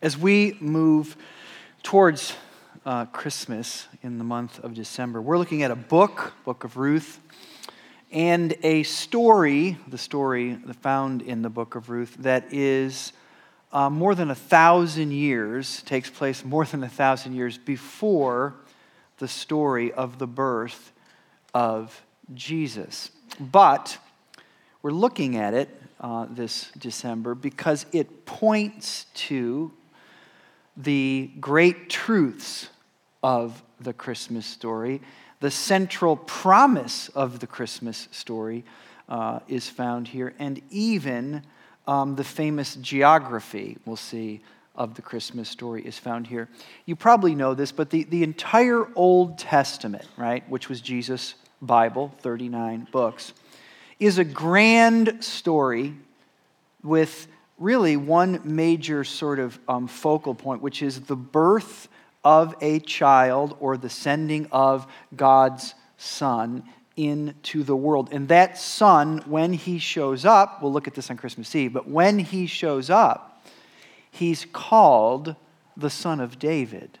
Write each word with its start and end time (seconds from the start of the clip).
As 0.00 0.16
we 0.16 0.56
move 0.60 1.16
towards 1.82 2.36
uh, 2.86 3.06
Christmas 3.06 3.88
in 4.00 4.18
the 4.18 4.22
month 4.22 4.60
of 4.60 4.72
December, 4.72 5.20
we're 5.20 5.38
looking 5.38 5.64
at 5.64 5.72
a 5.72 5.76
book, 5.76 6.34
Book 6.44 6.62
of 6.62 6.76
Ruth, 6.76 7.18
and 8.12 8.54
a 8.62 8.84
story, 8.84 9.76
the 9.88 9.98
story 9.98 10.54
found 10.82 11.20
in 11.22 11.42
the 11.42 11.50
Book 11.50 11.74
of 11.74 11.90
Ruth, 11.90 12.16
that 12.20 12.54
is 12.54 13.12
uh, 13.72 13.90
more 13.90 14.14
than 14.14 14.30
a 14.30 14.36
thousand 14.36 15.10
years, 15.10 15.82
takes 15.82 16.08
place 16.08 16.44
more 16.44 16.64
than 16.64 16.84
a 16.84 16.88
thousand 16.88 17.34
years 17.34 17.58
before 17.58 18.54
the 19.18 19.26
story 19.26 19.92
of 19.92 20.20
the 20.20 20.28
birth 20.28 20.92
of 21.52 22.04
Jesus. 22.34 23.10
But 23.40 23.98
we're 24.80 24.92
looking 24.92 25.36
at 25.36 25.54
it 25.54 25.82
uh, 26.00 26.28
this 26.30 26.70
December 26.78 27.34
because 27.34 27.84
it 27.92 28.26
points 28.26 29.06
to 29.14 29.72
the 30.78 31.30
great 31.40 31.90
truths 31.90 32.68
of 33.22 33.62
the 33.80 33.92
Christmas 33.92 34.46
story. 34.46 35.02
The 35.40 35.50
central 35.50 36.16
promise 36.16 37.08
of 37.10 37.40
the 37.40 37.46
Christmas 37.46 38.08
story 38.12 38.64
uh, 39.08 39.40
is 39.48 39.68
found 39.68 40.08
here, 40.08 40.34
and 40.38 40.62
even 40.70 41.42
um, 41.86 42.14
the 42.16 42.24
famous 42.24 42.76
geography, 42.76 43.76
we'll 43.84 43.96
see, 43.96 44.40
of 44.76 44.94
the 44.94 45.02
Christmas 45.02 45.48
story 45.48 45.84
is 45.84 45.98
found 45.98 46.28
here. 46.28 46.48
You 46.86 46.94
probably 46.94 47.34
know 47.34 47.54
this, 47.54 47.72
but 47.72 47.90
the, 47.90 48.04
the 48.04 48.22
entire 48.22 48.86
Old 48.94 49.36
Testament, 49.36 50.06
right, 50.16 50.48
which 50.48 50.68
was 50.68 50.80
Jesus' 50.80 51.34
Bible, 51.60 52.14
39 52.20 52.86
books, 52.92 53.32
is 53.98 54.18
a 54.18 54.24
grand 54.24 55.24
story 55.24 55.94
with 56.84 57.26
really 57.58 57.96
one 57.96 58.40
major 58.44 59.04
sort 59.04 59.38
of 59.38 59.58
um, 59.68 59.86
focal 59.88 60.34
point, 60.34 60.62
which 60.62 60.82
is 60.82 61.00
the 61.02 61.16
birth 61.16 61.88
of 62.24 62.54
a 62.60 62.80
child 62.80 63.56
or 63.60 63.76
the 63.76 63.90
sending 63.90 64.46
of 64.52 64.86
God's 65.14 65.74
Son 65.96 66.64
into 66.96 67.62
the 67.62 67.76
world. 67.76 68.08
And 68.12 68.28
that 68.28 68.58
Son, 68.58 69.22
when 69.26 69.52
he 69.52 69.78
shows 69.78 70.24
up, 70.24 70.62
we'll 70.62 70.72
look 70.72 70.88
at 70.88 70.94
this 70.94 71.10
on 71.10 71.16
Christmas 71.16 71.54
Eve, 71.54 71.72
but 71.72 71.88
when 71.88 72.18
he 72.18 72.46
shows 72.46 72.90
up, 72.90 73.44
he's 74.10 74.46
called 74.52 75.36
the 75.76 75.90
Son 75.90 76.20
of 76.20 76.38
David, 76.38 76.98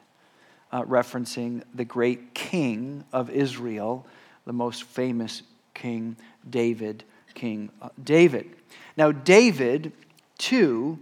uh, 0.70 0.82
referencing 0.84 1.62
the 1.74 1.84
great 1.84 2.32
king 2.34 3.04
of 3.12 3.28
Israel, 3.28 4.06
the 4.46 4.52
most 4.52 4.84
famous 4.84 5.42
king, 5.74 6.16
David, 6.48 7.04
King 7.34 7.70
uh, 7.82 7.88
David. 8.02 8.48
Now, 8.96 9.12
David 9.12 9.92
too, 10.38 10.98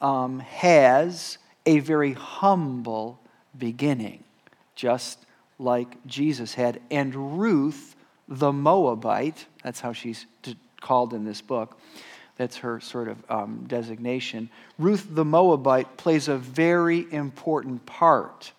um, 0.00 0.40
has 0.40 1.38
a 1.66 1.78
very 1.80 2.12
humble 2.12 3.18
beginning, 3.56 4.22
just 4.76 5.18
like 5.58 6.06
Jesus 6.06 6.54
had. 6.54 6.80
And 6.90 7.38
Ruth, 7.38 7.96
the 8.28 8.52
Moabite, 8.52 9.46
that's 9.62 9.80
how 9.80 9.92
she's 9.92 10.26
called 10.80 11.14
in 11.14 11.24
this 11.24 11.40
book, 11.40 11.78
that's 12.36 12.58
her 12.58 12.80
sort 12.80 13.08
of 13.08 13.30
um, 13.30 13.64
designation. 13.66 14.50
Ruth 14.78 15.06
the 15.10 15.24
Moabite 15.24 15.96
plays 15.96 16.28
a 16.28 16.36
very 16.36 17.10
important 17.12 17.86
part 17.86 18.52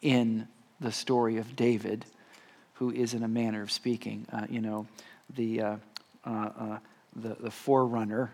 in 0.00 0.46
the 0.80 0.92
story 0.92 1.36
of 1.36 1.56
David, 1.56 2.04
who 2.74 2.92
is, 2.92 3.14
in 3.14 3.24
a 3.24 3.28
manner 3.28 3.60
of 3.60 3.72
speaking, 3.72 4.24
uh, 4.32 4.46
you 4.48 4.60
know, 4.60 4.86
the, 5.34 5.60
uh, 5.60 5.76
uh, 6.24 6.30
uh 6.30 6.78
the, 7.16 7.36
the 7.40 7.50
forerunner 7.50 8.30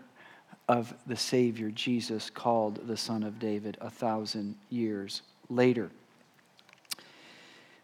of 0.67 0.93
the 1.05 1.15
Savior 1.15 1.69
Jesus 1.71 2.29
called 2.29 2.87
the 2.87 2.97
Son 2.97 3.23
of 3.23 3.39
David 3.39 3.77
a 3.81 3.89
thousand 3.89 4.55
years 4.69 5.21
later. 5.49 5.91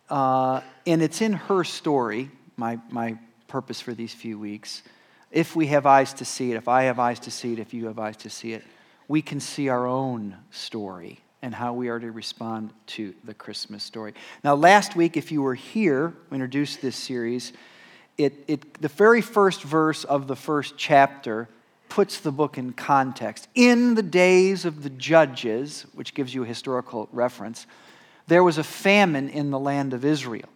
Uh, 0.10 0.62
and 0.86 1.02
it's 1.02 1.22
in 1.22 1.34
her 1.34 1.64
story, 1.64 2.30
my, 2.58 2.80
my 2.90 3.18
purpose 3.48 3.80
for 3.80 3.94
these 3.94 4.14
few 4.14 4.38
weeks. 4.38 4.84
If 5.32 5.56
we 5.56 5.68
have 5.68 5.86
eyes 5.86 6.14
to 6.16 6.26
see 6.26 6.52
it, 6.52 6.58
if 6.58 6.68
I 6.68 6.84
have 6.84 7.00
eyes 7.00 7.20
to 7.22 7.32
see 7.32 7.54
it, 7.54 7.60
if 7.60 7.74
you 7.74 7.86
have 7.86 8.00
eyes 8.00 8.18
to 8.18 8.30
see 8.30 8.54
it, 8.54 8.64
we 9.08 9.22
can 9.22 9.40
see 9.40 9.70
our 9.70 9.88
own 9.88 10.36
story 10.52 11.20
and 11.42 11.56
how 11.56 11.74
we 11.74 11.90
are 11.90 12.00
to 12.00 12.12
respond 12.12 12.72
to 12.86 13.14
the 13.24 13.34
Christmas 13.34 13.84
story. 13.84 14.14
Now, 14.44 14.56
last 14.56 14.96
week, 14.96 15.18
if 15.18 15.32
you 15.32 15.42
were 15.42 15.56
here, 15.56 16.14
we 16.30 16.36
introduced 16.36 16.82
this 16.82 16.96
series. 16.96 17.54
It, 18.18 18.44
it, 18.48 18.82
the 18.82 18.90
very 18.90 19.22
first 19.22 19.64
verse 19.64 20.04
of 20.04 20.28
the 20.28 20.36
first 20.36 20.78
chapter 20.78 21.48
puts 21.92 22.22
the 22.22 22.32
book 22.32 22.58
in 22.58 22.72
context. 22.72 23.50
In 23.54 23.96
the 23.96 24.02
days 24.02 24.64
of 24.64 24.82
the 24.82 24.90
judges, 24.90 25.86
which 25.94 26.14
gives 26.14 26.34
you 26.34 26.44
a 26.44 26.48
historical 26.48 27.10
reference, 27.12 27.68
there 28.28 28.46
was 28.46 28.58
a 28.58 28.64
famine 28.64 29.28
in 29.28 29.52
the 29.52 29.60
land 29.60 29.94
of 29.94 30.06
Israel. 30.06 30.48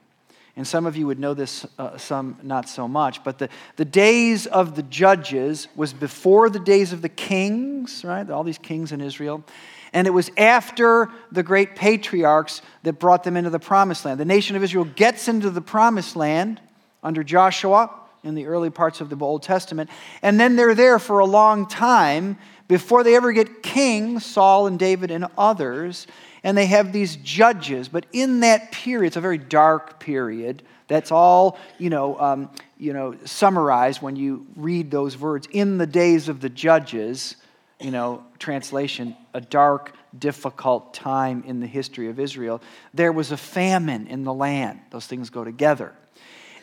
And 0.56 0.66
some 0.66 0.86
of 0.86 0.96
you 0.96 1.08
would 1.08 1.20
know 1.20 1.34
this, 1.34 1.66
uh, 1.78 1.98
some 1.98 2.38
not 2.42 2.70
so 2.70 2.88
much. 2.88 3.22
But 3.26 3.38
the, 3.38 3.50
the 3.76 3.84
days 3.84 4.48
of 4.48 4.78
the 4.78 4.84
judges 4.84 5.68
was 5.76 5.92
before 5.92 6.50
the 6.50 6.58
days 6.58 6.94
of 6.94 7.02
the 7.02 7.10
kings, 7.10 8.06
right? 8.06 8.30
All 8.30 8.46
these 8.46 8.58
kings 8.58 8.94
in 8.94 9.02
Israel. 9.02 9.44
And 9.92 10.08
it 10.08 10.12
was 10.12 10.32
after 10.38 11.10
the 11.34 11.44
great 11.44 11.76
patriarchs 11.76 12.62
that 12.84 12.94
brought 12.94 13.26
them 13.26 13.36
into 13.36 13.50
the 13.50 13.60
promised 13.60 14.06
land. 14.06 14.22
The 14.22 14.26
nation 14.26 14.56
of 14.56 14.64
Israel 14.64 14.86
gets 14.86 15.28
into 15.28 15.50
the 15.50 15.60
promised 15.60 16.16
land 16.16 16.62
under 17.04 17.26
Joshua 17.26 17.90
in 18.26 18.36
the 18.36 18.48
early 18.48 18.70
parts 18.70 19.02
of 19.02 19.10
the 19.10 19.18
Old 19.18 19.44
Testament. 19.44 19.90
And 20.22 20.40
then 20.40 20.56
they're 20.56 20.76
there 20.76 21.00
for 21.00 21.20
a 21.20 21.26
long 21.26 21.68
time 21.68 22.38
before 22.68 23.04
they 23.04 23.16
ever 23.16 23.32
get 23.32 23.64
king, 23.64 24.20
Saul 24.20 24.68
and 24.68 24.80
David 24.80 25.12
and 25.12 25.28
others. 25.38 26.08
And 26.44 26.58
they 26.58 26.66
have 26.66 26.92
these 26.92 27.16
judges. 27.18 27.88
But 27.88 28.06
in 28.12 28.42
that 28.42 28.72
period, 28.72 29.08
it's 29.08 29.18
a 29.18 29.22
very 29.22 29.38
dark 29.38 30.00
period. 30.00 30.64
That's 30.88 31.12
all, 31.12 31.58
you 31.78 31.90
know, 31.90 32.20
um, 32.20 32.50
you 32.78 32.94
know, 32.94 33.16
summarized 33.26 34.02
when 34.02 34.16
you 34.16 34.46
read 34.56 34.92
those 34.92 35.18
words. 35.18 35.48
In 35.52 35.78
the 35.78 35.88
days 35.88 36.30
of 36.30 36.42
the 36.42 36.50
judges, 36.50 37.38
you 37.80 37.92
know, 37.92 38.24
translation, 38.40 39.16
a 39.34 39.42
dark, 39.42 39.96
difficult 40.18 40.94
time 40.94 41.44
in 41.46 41.60
the 41.60 41.68
history 41.68 42.08
of 42.08 42.20
Israel. 42.20 42.62
There 42.94 43.12
was 43.12 43.32
a 43.32 43.38
famine 43.38 44.08
in 44.08 44.24
the 44.24 44.34
land. 44.34 44.80
Those 44.92 45.08
things 45.08 45.30
go 45.30 45.44
together. 45.44 45.94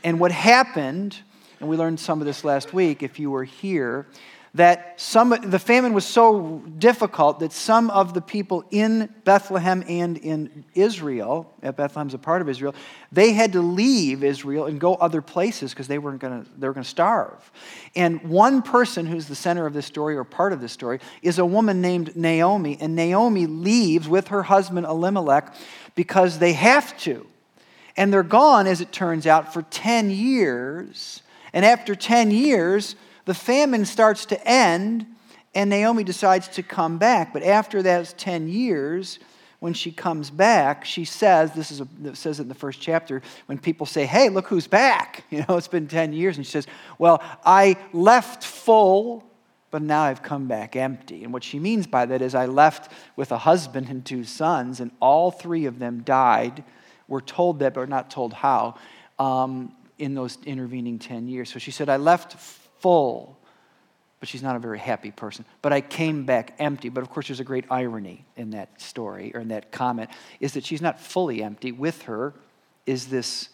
And 0.05 0.19
what 0.19 0.33
happened 0.33 1.19
and 1.63 1.71
we 1.71 1.77
learned 1.77 2.01
some 2.01 2.21
of 2.21 2.27
this 2.27 2.43
last 2.43 2.75
week 2.75 3.05
if 3.05 3.21
you 3.21 3.31
were 3.31 3.45
here, 3.45 4.09
that 4.55 5.01
some, 5.01 5.33
the 5.45 5.61
famine 5.61 5.95
was 5.95 6.05
so 6.05 6.59
difficult 6.77 7.39
that 7.39 7.53
some 7.53 7.89
of 7.91 8.15
the 8.15 8.21
people 8.21 8.65
in 8.73 9.09
Bethlehem 9.23 9.85
and 9.87 10.19
in 10.19 10.65
Israel, 10.75 11.55
Bethlehem's 11.63 12.15
a 12.15 12.19
part 12.19 12.43
of 12.43 12.49
Israel, 12.49 12.75
they 13.13 13.33
had 13.33 13.53
to 13.53 13.63
leave 13.63 14.25
Israel 14.25 14.67
and 14.67 14.81
go 14.81 14.97
other 14.97 15.23
places 15.23 15.71
because 15.71 15.87
they 15.87 15.99
weren't 15.99 16.21
going 16.21 16.43
to 16.43 16.51
they 16.59 16.67
were 16.67 16.75
going 16.75 16.83
to 16.83 16.91
starve. 16.91 17.53
And 17.95 18.21
one 18.25 18.61
person 18.61 19.07
who's 19.07 19.29
the 19.29 19.37
center 19.37 19.65
of 19.65 19.73
this 19.73 19.87
story 19.87 20.17
or 20.17 20.25
part 20.25 20.53
of 20.53 20.61
this 20.61 20.73
story 20.73 20.99
is 21.23 21.39
a 21.39 21.47
woman 21.47 21.81
named 21.81 22.17
Naomi, 22.17 22.77
and 22.81 22.97
Naomi 22.97 23.47
leaves 23.47 24.09
with 24.09 24.29
her 24.29 24.43
husband 24.43 24.85
Elimelech 24.85 25.55
because 25.95 26.41
they 26.41 26.55
have 26.55 26.99
to. 27.03 27.25
And 27.97 28.13
they're 28.13 28.23
gone, 28.23 28.67
as 28.67 28.81
it 28.81 28.91
turns 28.91 29.27
out, 29.27 29.53
for 29.53 29.63
10 29.63 30.11
years 30.11 31.22
and 31.53 31.65
after 31.65 31.95
10 31.95 32.31
years, 32.31 32.97
the 33.25 33.35
famine 33.35 33.85
starts 33.85 34.27
to 34.27 34.49
end, 34.49 35.07
and 35.55 35.71
Naomi 35.71 36.05
decides 36.05 36.49
to 36.49 36.63
come 36.63 36.99
back. 36.99 37.33
But 37.33 37.43
after 37.43 37.83
those 37.83 38.13
10 38.15 38.49
years, 38.49 39.19
when 39.61 39.75
she 39.75 39.93
comes 39.93 40.29
back, 40.31 40.85
she 40.85 41.05
says, 41.05 41.53
this 41.53 41.71
is 41.71 41.81
a, 41.81 41.87
it 42.05 42.17
says 42.17 42.41
in 42.41 42.49
the 42.49 42.55
first 42.55 42.81
chapter, 42.81 43.23
when 43.47 43.59
people 43.59 43.87
say, 43.87 44.07
hey, 44.07 44.29
look 44.29 44.49
who's 44.49 44.67
back. 44.67 45.25
You 45.31 45.45
know, 45.49 45.57
it's 45.57 45.69
been 45.69 45.89
10 45.89 46.13
years. 46.13 46.37
And 46.37 46.45
she 46.45 46.53
says, 46.53 46.67
well, 46.99 47.23
I 47.45 47.77
left 47.93 48.45
full, 48.45 49.25
but 49.71 49.81
now 49.81 50.03
I've 50.03 50.23
come 50.23 50.47
back 50.47 50.75
empty. 50.75 51.25
And 51.25 51.33
what 51.33 51.45
she 51.45 51.59
means 51.59 51.87
by 51.87 52.07
that 52.07 52.21
is 52.23 52.35
I 52.35 52.47
left 52.47 52.93
with 53.17 53.31
a 53.31 53.39
husband 53.39 53.89
and 53.89 54.05
two 54.05 54.25
sons, 54.25 54.81
and 54.81 54.91
all 55.01 55.31
three 55.31 55.67
of 55.67 55.79
them 55.79 56.03
died. 56.03 56.65
We're 57.09 57.21
told 57.21 57.61
that, 57.61 57.75
but 57.75 57.81
we're 57.81 57.87
not 57.87 58.11
told 58.11 58.33
how. 58.33 58.75
Um, 59.19 59.75
in 60.03 60.15
those 60.15 60.37
intervening 60.45 60.99
10 60.99 61.29
years. 61.29 61.53
So 61.53 61.61
she 61.61 61.71
said, 61.71 61.89
I 61.89 61.97
left 61.97 62.35
full, 62.81 63.39
but 64.19 64.29
she's 64.29 64.43
not 64.43 64.57
a 64.57 64.59
very 64.59 64.81
happy 64.81 65.13
person. 65.13 65.45
But 65.63 65.73
I 65.73 65.81
came 65.81 66.27
back 66.27 66.55
empty. 66.59 66.89
But 66.89 67.03
of 67.03 67.11
course, 67.11 67.29
there's 67.29 67.39
a 67.39 67.45
great 67.45 67.67
irony 67.71 68.25
in 68.37 68.51
that 68.51 68.81
story 68.81 69.31
or 69.33 69.41
in 69.41 69.49
that 69.49 69.71
comment 69.71 70.11
is 70.41 70.55
that 70.55 70.65
she's 70.65 70.83
not 70.83 71.01
fully 71.01 71.41
empty. 71.41 71.71
With 71.71 72.03
her 72.03 72.35
is 72.85 73.07
this 73.07 73.49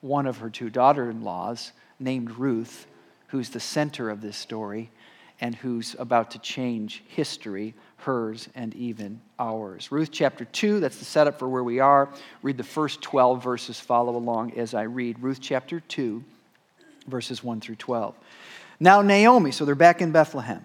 one 0.00 0.28
of 0.28 0.38
her 0.38 0.50
two 0.50 0.70
daughter 0.70 1.10
in 1.10 1.22
laws 1.22 1.72
named 1.98 2.30
Ruth, 2.30 2.86
who's 3.26 3.50
the 3.50 3.58
center 3.58 4.08
of 4.08 4.20
this 4.20 4.36
story 4.36 4.92
and 5.40 5.56
who's 5.56 5.96
about 5.98 6.30
to 6.30 6.38
change 6.38 7.02
history 7.08 7.74
hers, 7.98 8.48
and 8.54 8.74
even 8.74 9.20
ours. 9.38 9.90
Ruth 9.90 10.10
chapter 10.10 10.44
2, 10.44 10.80
that's 10.80 10.98
the 10.98 11.04
setup 11.04 11.38
for 11.38 11.48
where 11.48 11.64
we 11.64 11.80
are. 11.80 12.08
Read 12.42 12.56
the 12.56 12.64
first 12.64 13.02
12 13.02 13.42
verses, 13.42 13.78
follow 13.78 14.16
along 14.16 14.56
as 14.56 14.74
I 14.74 14.82
read. 14.82 15.22
Ruth 15.22 15.40
chapter 15.40 15.80
2, 15.80 16.22
verses 17.06 17.42
1 17.42 17.60
through 17.60 17.76
12. 17.76 18.14
Now, 18.80 19.02
Naomi, 19.02 19.50
so 19.50 19.64
they're 19.64 19.74
back 19.74 20.00
in 20.00 20.12
Bethlehem, 20.12 20.64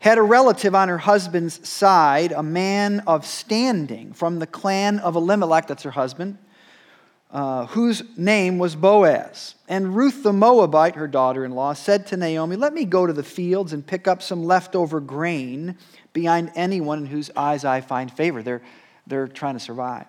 had 0.00 0.18
a 0.18 0.22
relative 0.22 0.74
on 0.74 0.88
her 0.88 0.98
husband's 0.98 1.66
side, 1.66 2.32
a 2.32 2.42
man 2.42 3.00
of 3.06 3.24
standing 3.24 4.12
from 4.12 4.38
the 4.38 4.46
clan 4.46 4.98
of 4.98 5.16
Elimelech, 5.16 5.66
that's 5.66 5.84
her 5.84 5.92
husband, 5.92 6.36
uh, 7.34 7.66
whose 7.66 8.04
name 8.16 8.58
was 8.58 8.76
Boaz. 8.76 9.56
And 9.68 9.96
Ruth 9.96 10.22
the 10.22 10.32
Moabite, 10.32 10.94
her 10.94 11.08
daughter 11.08 11.44
in 11.44 11.50
law, 11.50 11.72
said 11.72 12.06
to 12.06 12.16
Naomi, 12.16 12.54
Let 12.54 12.72
me 12.72 12.84
go 12.84 13.08
to 13.08 13.12
the 13.12 13.24
fields 13.24 13.72
and 13.72 13.84
pick 13.84 14.06
up 14.06 14.22
some 14.22 14.44
leftover 14.44 15.00
grain 15.00 15.76
behind 16.12 16.52
anyone 16.54 17.00
in 17.00 17.06
whose 17.06 17.32
eyes 17.34 17.64
I 17.64 17.80
find 17.80 18.10
favor. 18.12 18.40
They're, 18.40 18.62
they're 19.08 19.26
trying 19.26 19.54
to 19.54 19.60
survive. 19.60 20.06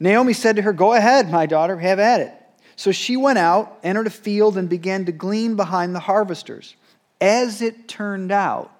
Naomi 0.00 0.32
said 0.32 0.56
to 0.56 0.62
her, 0.62 0.72
Go 0.72 0.94
ahead, 0.94 1.30
my 1.30 1.46
daughter, 1.46 1.78
have 1.78 2.00
at 2.00 2.20
it. 2.20 2.34
So 2.74 2.90
she 2.90 3.16
went 3.16 3.38
out, 3.38 3.78
entered 3.84 4.08
a 4.08 4.10
field, 4.10 4.58
and 4.58 4.68
began 4.68 5.04
to 5.04 5.12
glean 5.12 5.54
behind 5.54 5.94
the 5.94 6.00
harvesters. 6.00 6.74
As 7.20 7.62
it 7.62 7.86
turned 7.86 8.32
out, 8.32 8.72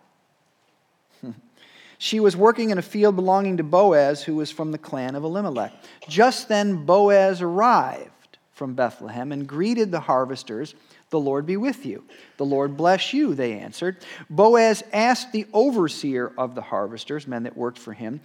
she 1.99 2.21
was 2.21 2.37
working 2.37 2.71
in 2.71 2.79
a 2.79 2.83
field 2.83 3.17
belonging 3.17 3.57
to 3.59 3.63
Boaz, 3.63 4.23
who 4.23 4.37
was 4.37 4.51
from 4.51 4.73
the 4.73 4.79
clan 4.79 5.15
of 5.15 5.25
Elimelech. 5.25 5.73
Just 6.09 6.49
then, 6.49 6.85
Boaz 6.85 7.41
arrived 7.41 8.11
from 8.53 8.75
Bethlehem 8.75 9.33
and 9.33 9.47
greeted 9.47 9.91
the 9.91 10.01
harvesters. 10.01 10.75
The 11.11 11.21
Lord 11.21 11.47
be 11.47 11.57
with 11.57 11.87
you. 11.87 12.05
The 12.37 12.45
Lord 12.45 12.77
bless 12.77 13.13
you, 13.13 13.35
they 13.35 13.59
answered. 13.59 13.99
Boaz 14.31 14.83
asked 14.93 15.33
the 15.33 15.47
overseer 15.53 16.33
of 16.39 16.55
the 16.55 16.63
harvesters, 16.63 17.27
men 17.27 17.45
that 17.45 17.57
worked 17.57 17.79
for 17.79 17.93
him, 17.93 18.21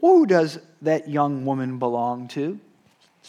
Who 0.00 0.26
does 0.26 0.58
that 0.82 1.08
young 1.08 1.44
woman 1.44 1.78
belong 1.78 2.28
to? 2.28 2.60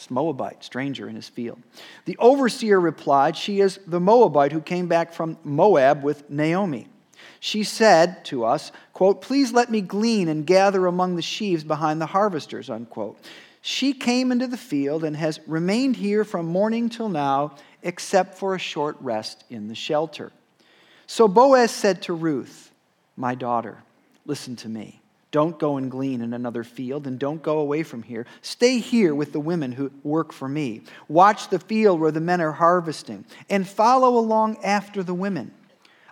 Moabite, 0.08 0.64
stranger 0.64 1.08
in 1.08 1.14
his 1.14 1.28
field. 1.28 1.62
The 2.06 2.16
overseer 2.18 2.80
replied, 2.80 3.36
She 3.36 3.60
is 3.60 3.78
the 3.86 4.00
Moabite 4.00 4.52
who 4.52 4.60
came 4.60 4.88
back 4.88 5.12
from 5.12 5.38
Moab 5.44 6.02
with 6.02 6.28
Naomi. 6.30 6.88
She 7.40 7.62
said 7.64 8.24
to 8.26 8.44
us, 8.44 8.72
quote, 9.02 9.20
Please 9.20 9.52
let 9.52 9.68
me 9.68 9.80
glean 9.80 10.28
and 10.28 10.46
gather 10.46 10.86
among 10.86 11.16
the 11.16 11.22
sheaves 11.22 11.64
behind 11.64 12.00
the 12.00 12.06
harvesters, 12.06 12.70
unquote. 12.70 13.18
She 13.60 13.94
came 13.94 14.30
into 14.30 14.46
the 14.46 14.56
field 14.56 15.02
and 15.02 15.16
has 15.16 15.40
remained 15.48 15.96
here 15.96 16.22
from 16.22 16.46
morning 16.46 16.88
till 16.88 17.08
now, 17.08 17.56
except 17.82 18.38
for 18.38 18.54
a 18.54 18.60
short 18.60 18.96
rest 19.00 19.42
in 19.50 19.66
the 19.66 19.74
shelter. 19.74 20.30
So 21.08 21.26
Boaz 21.26 21.72
said 21.72 22.02
to 22.02 22.12
Ruth, 22.12 22.70
My 23.16 23.34
daughter, 23.34 23.82
listen 24.24 24.54
to 24.54 24.68
me. 24.68 25.00
Don't 25.32 25.58
go 25.58 25.78
and 25.78 25.90
glean 25.90 26.20
in 26.20 26.32
another 26.32 26.62
field, 26.62 27.08
and 27.08 27.18
don't 27.18 27.42
go 27.42 27.58
away 27.58 27.82
from 27.82 28.04
here. 28.04 28.24
Stay 28.40 28.78
here 28.78 29.16
with 29.16 29.32
the 29.32 29.40
women 29.40 29.72
who 29.72 29.90
work 30.04 30.32
for 30.32 30.48
me. 30.48 30.82
Watch 31.08 31.48
the 31.48 31.58
field 31.58 31.98
where 31.98 32.12
the 32.12 32.20
men 32.20 32.40
are 32.40 32.52
harvesting, 32.52 33.24
and 33.50 33.66
follow 33.66 34.16
along 34.16 34.58
after 34.62 35.02
the 35.02 35.12
women. 35.12 35.52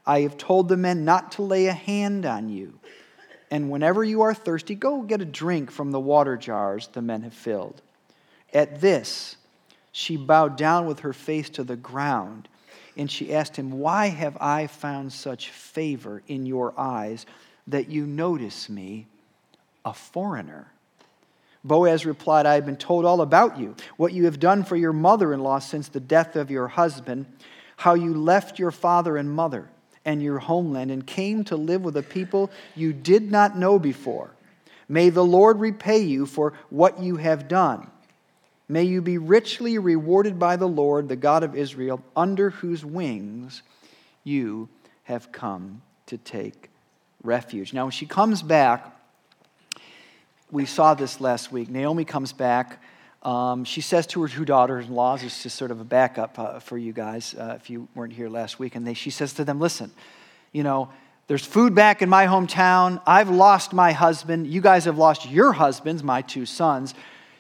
I 0.05 0.23
have 0.23 0.37
told 0.37 0.69
the 0.69 0.77
men 0.77 1.05
not 1.05 1.31
to 1.33 1.43
lay 1.43 1.67
a 1.67 1.73
hand 1.73 2.27
on 2.27 2.49
you. 2.49 2.80
And 3.51 3.71
whenever 3.71 4.05
you 4.05 4.23
are 4.23 4.35
thirsty, 4.35 4.75
go 4.75 5.03
get 5.03 5.21
a 5.21 5.25
drink 5.25 5.71
from 5.71 5.91
the 5.91 6.01
water 6.01 6.37
jars 6.37 6.89
the 6.89 7.03
men 7.03 7.23
have 7.23 7.35
filled. 7.35 7.83
At 8.53 8.81
this, 8.81 9.37
she 9.93 10.17
bowed 10.17 10.57
down 10.57 10.87
with 10.87 11.01
her 11.01 11.13
face 11.13 11.51
to 11.51 11.65
the 11.65 11.77
ground, 11.77 12.49
and 12.97 13.11
she 13.11 13.35
asked 13.35 13.57
him, 13.57 13.73
Why 13.73 14.07
have 14.07 14.37
I 14.41 14.67
found 14.69 15.13
such 15.13 15.51
favor 15.51 16.23
in 16.29 16.47
your 16.47 16.79
eyes? 16.79 17.27
that 17.67 17.89
you 17.89 18.05
notice 18.07 18.69
me, 18.69 19.07
a 19.85 19.95
foreigner? 19.95 20.73
Boaz 21.63 22.07
replied, 22.07 22.47
I 22.47 22.55
have 22.55 22.67
been 22.67 22.77
told 22.77 23.05
all 23.05 23.21
about 23.21 23.59
you, 23.59 23.77
what 23.97 24.13
you 24.13 24.25
have 24.25 24.41
done 24.41 24.65
for 24.65 24.77
your 24.77 24.93
mother 24.93 25.33
in 25.33 25.41
law 25.41 25.59
since 25.59 25.89
the 25.89 26.01
death 26.01 26.37
of 26.37 26.51
your 26.51 26.69
husband, 26.69 27.27
how 27.77 27.95
you 27.95 28.15
left 28.15 28.59
your 28.59 28.71
father 28.71 29.17
and 29.17 29.31
mother 29.31 29.69
and 30.05 30.23
your 30.23 30.39
homeland 30.39 30.91
and 30.91 31.07
came 31.07 31.45
to 31.45 31.57
live 31.57 31.83
with 31.83 31.97
a 31.97 32.03
people 32.03 32.51
you 32.75 32.93
did 32.93 33.31
not 33.31 33.57
know 33.57 33.79
before. 33.79 34.31
May 34.89 35.11
the 35.11 35.25
Lord 35.25 35.61
repay 35.61 35.99
you 35.99 36.27
for 36.27 36.55
what 36.69 37.01
you 37.01 37.17
have 37.17 37.49
done. 37.49 37.91
May 38.69 38.85
you 38.85 39.03
be 39.03 39.19
richly 39.19 39.79
rewarded 39.79 40.39
by 40.39 40.57
the 40.57 40.69
Lord, 40.69 41.09
the 41.09 41.17
God 41.17 41.43
of 41.43 41.55
Israel, 41.55 42.03
under 42.17 42.51
whose 42.51 42.85
wings 42.85 43.63
you 44.25 44.69
have 45.05 45.33
come 45.33 45.83
to 46.07 46.17
take 46.19 46.71
refuge. 47.23 47.73
Now, 47.73 47.85
when 47.85 47.93
she 47.93 48.07
comes 48.07 48.43
back, 48.43 48.97
we 50.51 50.67
saw 50.67 50.95
this 50.95 51.21
last 51.21 51.53
week. 51.53 51.69
Naomi 51.69 52.05
comes 52.05 52.33
back. 52.33 52.83
Um, 53.23 53.65
she 53.65 53.81
says 53.81 54.07
to 54.09 54.23
her 54.23 54.29
two 54.29 54.45
daughters 54.45 54.87
in 54.87 54.95
laws, 54.95 55.23
this 55.23 55.45
is 55.45 55.53
sort 55.53 55.71
of 55.71 55.81
a 55.81 55.85
backup 55.85 56.39
uh, 56.39 56.59
for 56.59 56.79
you 56.79 56.93
guys 56.93 57.35
uh, 57.35 57.59
if 57.61 57.69
you 57.69 57.87
weren't 57.95 58.13
here 58.13 58.29
last 58.29 58.59
week. 58.59 58.75
And 58.75 58.87
they, 58.87 58.95
she 58.95 59.11
says 59.11 59.35
to 59.35 59.45
them, 59.45 59.61
Listen, 59.61 59.91
you 60.53 60.63
know, 60.63 60.91
there's 61.27 61.45
food 61.45 61.75
back 61.75 62.03
in 62.03 62.09
my 62.09 62.27
hometown. 62.27 63.01
I've 63.07 63.31
lost 63.31 63.73
my 63.73 63.93
husband. 63.93 64.47
You 64.47 64.61
guys 64.61 64.87
have 64.87 64.99
lost 64.99 65.31
your 65.31 65.53
husbands, 65.53 66.03
my 66.03 66.23
two 66.23 66.47
sons 66.47 66.95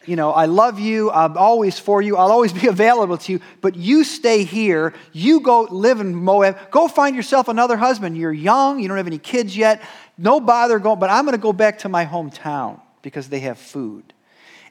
you 0.06 0.16
know, 0.16 0.32
I 0.32 0.46
love 0.46 0.80
you. 0.80 1.10
I'm 1.10 1.36
always 1.36 1.78
for 1.78 2.00
you. 2.00 2.16
I'll 2.16 2.32
always 2.32 2.52
be 2.52 2.66
available 2.68 3.18
to 3.18 3.32
you. 3.32 3.40
But 3.60 3.76
you 3.76 4.04
stay 4.04 4.44
here. 4.44 4.94
You 5.12 5.40
go 5.40 5.62
live 5.70 6.00
in 6.00 6.14
Moab. 6.14 6.70
Go 6.70 6.88
find 6.88 7.14
yourself 7.14 7.48
another 7.48 7.76
husband. 7.76 8.16
You're 8.16 8.32
young. 8.32 8.80
You 8.80 8.88
don't 8.88 8.96
have 8.96 9.06
any 9.06 9.18
kids 9.18 9.56
yet. 9.56 9.82
No 10.16 10.40
bother 10.40 10.78
going, 10.78 10.98
but 10.98 11.10
I'm 11.10 11.24
going 11.24 11.36
to 11.36 11.42
go 11.42 11.52
back 11.52 11.78
to 11.80 11.88
my 11.88 12.06
hometown 12.06 12.80
because 13.02 13.28
they 13.28 13.40
have 13.40 13.58
food. 13.58 14.12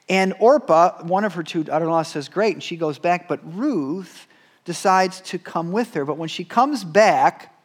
And 0.09 0.33
Orpah, 0.39 1.03
one 1.03 1.23
of 1.23 1.35
her 1.35 1.43
two 1.43 1.63
daughter 1.63 1.85
in 1.85 1.91
laws, 1.91 2.07
says, 2.07 2.27
Great. 2.27 2.55
And 2.55 2.63
she 2.63 2.75
goes 2.75 2.97
back. 2.97 3.27
But 3.27 3.39
Ruth 3.55 4.27
decides 4.65 5.21
to 5.21 5.39
come 5.39 5.71
with 5.71 5.93
her. 5.93 6.03
But 6.03 6.17
when 6.17 6.29
she 6.29 6.43
comes 6.43 6.83
back, 6.83 7.55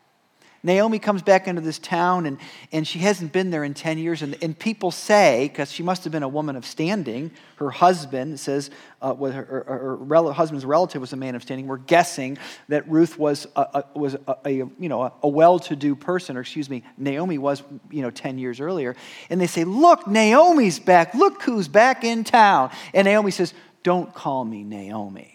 Naomi 0.64 0.99
comes 0.99 1.20
back 1.20 1.46
into 1.46 1.61
this 1.61 1.78
town 1.78 2.25
and, 2.25 2.38
and 2.72 2.88
she 2.88 2.99
hasn't 3.00 3.32
been 3.32 3.50
there 3.50 3.64
in 3.64 3.75
10 3.75 3.99
years. 3.99 4.22
And, 4.22 4.34
and 4.43 4.58
people 4.58 4.90
say, 4.90 5.46
because 5.46 5.70
she 5.70 5.82
must 5.82 6.05
have 6.05 6.12
been 6.12 6.22
a 6.22 6.28
woman 6.28 6.56
of 6.56 6.64
standing, 6.64 7.31
her 7.56 7.69
husband 7.69 8.40
says, 8.40 8.70
uh, 9.02 9.14
her, 9.14 9.31
her, 9.44 9.64
her 9.66 9.96
rel- 9.96 10.32
husband's 10.32 10.64
relative 10.64 11.02
was 11.02 11.12
a 11.12 11.16
man 11.16 11.34
of 11.34 11.43
standing. 11.43 11.66
We're 11.66 11.76
guessing 11.76 12.38
that 12.69 12.88
Ruth 12.88 13.19
was 13.19 13.46
a, 13.55 13.84
a 13.94 13.99
was 13.99 14.14
a, 14.14 14.37
a, 14.46 14.50
you 14.50 14.72
know, 14.78 15.02
a, 15.02 15.12
a 15.22 15.28
well 15.28 15.58
to 15.61 15.76
do 15.76 15.94
person, 15.94 16.38
or 16.38 16.40
excuse 16.40 16.70
me, 16.70 16.82
Naomi 16.96 17.37
was 17.37 17.62
you 17.90 18.00
know, 18.00 18.11
10 18.11 18.38
years 18.38 18.58
earlier. 18.58 18.96
And 19.28 19.38
they 19.38 19.46
say, 19.46 19.64
Look, 19.64 20.06
Naomi's 20.06 20.78
back. 20.78 21.14
Look 21.14 21.43
who's 21.43 21.69
back 21.69 22.05
in 22.05 22.25
town. 22.25 22.70
And 22.94 23.05
Naomi 23.05 23.32
says, 23.32 23.52
Don't 23.82 24.14
call 24.14 24.46
me 24.46 24.64
Naomi 24.64 25.34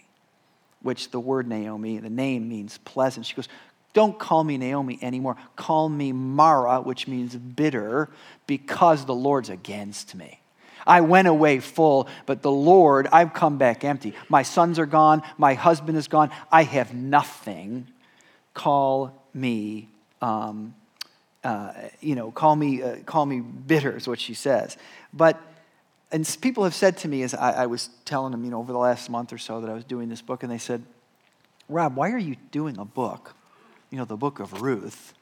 which 0.82 1.10
the 1.10 1.20
word 1.20 1.46
Naomi, 1.46 1.98
the 1.98 2.08
name 2.08 2.48
means 2.48 2.78
pleasant. 2.78 3.26
She 3.26 3.34
goes, 3.34 3.48
don't 3.92 4.18
call 4.18 4.44
me 4.44 4.56
Naomi 4.56 4.98
anymore. 5.02 5.36
Call 5.56 5.88
me 5.88 6.12
Mara, 6.12 6.80
which 6.80 7.08
means 7.08 7.34
bitter, 7.34 8.08
because 8.46 9.04
the 9.04 9.14
Lord's 9.14 9.48
against 9.48 10.14
me. 10.14 10.40
I 10.86 11.02
went 11.02 11.28
away 11.28 11.60
full, 11.60 12.08
but 12.26 12.42
the 12.42 12.50
Lord, 12.50 13.06
I've 13.12 13.34
come 13.34 13.58
back 13.58 13.84
empty. 13.84 14.14
My 14.28 14.42
sons 14.42 14.78
are 14.78 14.86
gone. 14.86 15.22
My 15.36 15.54
husband 15.54 15.98
is 15.98 16.08
gone. 16.08 16.30
I 16.50 16.62
have 16.62 16.94
nothing. 16.94 17.86
Call 18.54 19.14
me, 19.34 19.88
um, 20.22 20.74
uh, 21.44 21.72
you 22.00 22.14
know, 22.14 22.30
call 22.30 22.56
me, 22.56 22.82
uh, 22.82 22.96
call 23.04 23.26
me 23.26 23.40
bitter 23.40 23.96
is 23.96 24.08
what 24.08 24.20
she 24.20 24.34
says. 24.34 24.76
But 25.12 25.40
and 26.12 26.36
people 26.40 26.64
have 26.64 26.74
said 26.74 26.96
to 26.98 27.08
me 27.08 27.22
as 27.22 27.34
I, 27.34 27.52
I 27.52 27.66
was 27.66 27.88
telling 28.04 28.32
them, 28.32 28.44
you 28.44 28.50
know, 28.50 28.58
over 28.58 28.72
the 28.72 28.78
last 28.78 29.08
month 29.10 29.32
or 29.32 29.38
so 29.38 29.60
that 29.60 29.70
I 29.70 29.74
was 29.74 29.84
doing 29.84 30.08
this 30.08 30.22
book, 30.22 30.42
and 30.42 30.50
they 30.50 30.58
said, 30.58 30.82
Rob, 31.68 31.94
why 31.94 32.10
are 32.10 32.18
you 32.18 32.36
doing 32.50 32.78
a 32.78 32.84
book 32.84 33.34
you 33.90 33.98
know, 33.98 34.04
the 34.04 34.16
book 34.16 34.40
of 34.40 34.62
Ruth 34.62 35.14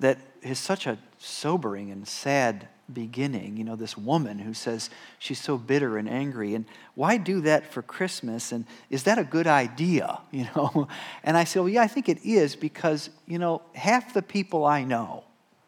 that 0.00 0.18
is 0.42 0.58
such 0.58 0.86
a 0.86 0.98
sobering 1.18 1.90
and 1.90 2.06
sad 2.06 2.68
beginning. 2.92 3.56
You 3.56 3.64
know, 3.64 3.76
this 3.76 3.96
woman 3.96 4.38
who 4.38 4.54
says 4.54 4.90
she's 5.18 5.40
so 5.40 5.56
bitter 5.56 5.96
and 5.96 6.08
angry. 6.08 6.54
And 6.54 6.64
why 6.94 7.16
do 7.16 7.40
that 7.42 7.72
for 7.72 7.82
Christmas? 7.82 8.52
And 8.52 8.66
is 8.90 9.04
that 9.04 9.18
a 9.18 9.24
good 9.24 9.46
idea? 9.46 10.20
You 10.32 10.48
know? 10.56 10.88
And 11.22 11.36
I 11.36 11.44
say, 11.44 11.60
well, 11.60 11.68
yeah, 11.68 11.82
I 11.82 11.86
think 11.86 12.08
it 12.08 12.24
is 12.24 12.56
because, 12.56 13.10
you 13.26 13.38
know, 13.38 13.62
half 13.74 14.14
the 14.14 14.22
people 14.22 14.64
I 14.64 14.82
know, 14.82 15.24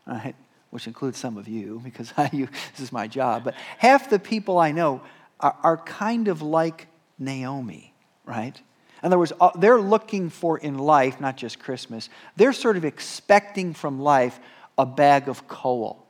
right, 0.06 0.34
which 0.70 0.86
includes 0.86 1.18
some 1.18 1.36
of 1.36 1.46
you 1.46 1.80
because 1.84 2.12
I, 2.16 2.30
you, 2.32 2.48
this 2.72 2.80
is 2.80 2.92
my 2.92 3.06
job, 3.06 3.44
but 3.44 3.54
half 3.78 4.10
the 4.10 4.18
people 4.18 4.58
I 4.58 4.72
know 4.72 5.02
are, 5.38 5.56
are 5.62 5.76
kind 5.76 6.28
of 6.28 6.42
like 6.42 6.88
Naomi, 7.18 7.94
right? 8.24 8.60
In 9.04 9.08
other 9.08 9.18
words, 9.18 9.34
uh, 9.38 9.50
they're 9.56 9.80
looking 9.80 10.30
for 10.30 10.56
in 10.56 10.78
life, 10.78 11.20
not 11.20 11.36
just 11.36 11.58
Christmas, 11.58 12.08
they're 12.36 12.54
sort 12.54 12.78
of 12.78 12.86
expecting 12.86 13.74
from 13.74 14.00
life 14.00 14.40
a 14.78 14.86
bag 14.86 15.28
of 15.28 15.46
coal. 15.46 16.06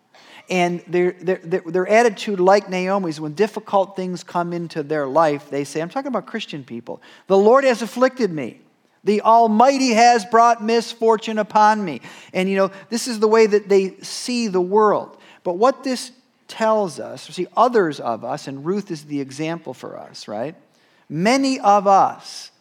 And 0.48 0.80
their, 0.86 1.12
their, 1.12 1.40
their, 1.42 1.88
attitude, 1.88 2.38
like 2.38 2.70
Naomi's, 2.70 3.20
when 3.20 3.34
difficult 3.34 3.96
things 3.96 4.22
come 4.22 4.52
into 4.52 4.84
their 4.84 5.08
life, 5.08 5.50
they 5.50 5.64
say, 5.64 5.80
I'm 5.80 5.88
talking 5.88 6.08
about 6.08 6.26
Christian 6.26 6.62
people, 6.62 7.02
the 7.26 7.36
Lord 7.36 7.64
has 7.64 7.82
afflicted 7.82 8.30
me. 8.30 8.60
The 9.02 9.22
Almighty 9.22 9.90
has 9.90 10.24
brought 10.24 10.62
misfortune 10.62 11.38
upon 11.38 11.84
me. 11.84 12.00
And 12.32 12.48
you 12.48 12.56
know, 12.56 12.70
this 12.90 13.08
is 13.08 13.18
the 13.18 13.28
way 13.28 13.46
that 13.46 13.68
they 13.68 13.96
see 14.02 14.46
the 14.46 14.60
world. 14.60 15.18
But 15.42 15.54
what 15.54 15.82
this 15.82 16.12
tells 16.46 17.00
us, 17.00 17.24
see, 17.24 17.48
others 17.56 17.98
of 17.98 18.24
us, 18.24 18.46
and 18.46 18.64
Ruth 18.64 18.92
is 18.92 19.04
the 19.04 19.20
example 19.20 19.74
for 19.74 19.98
us, 19.98 20.28
right? 20.28 20.54
Many 21.08 21.58
of 21.58 21.86
us 21.86 22.52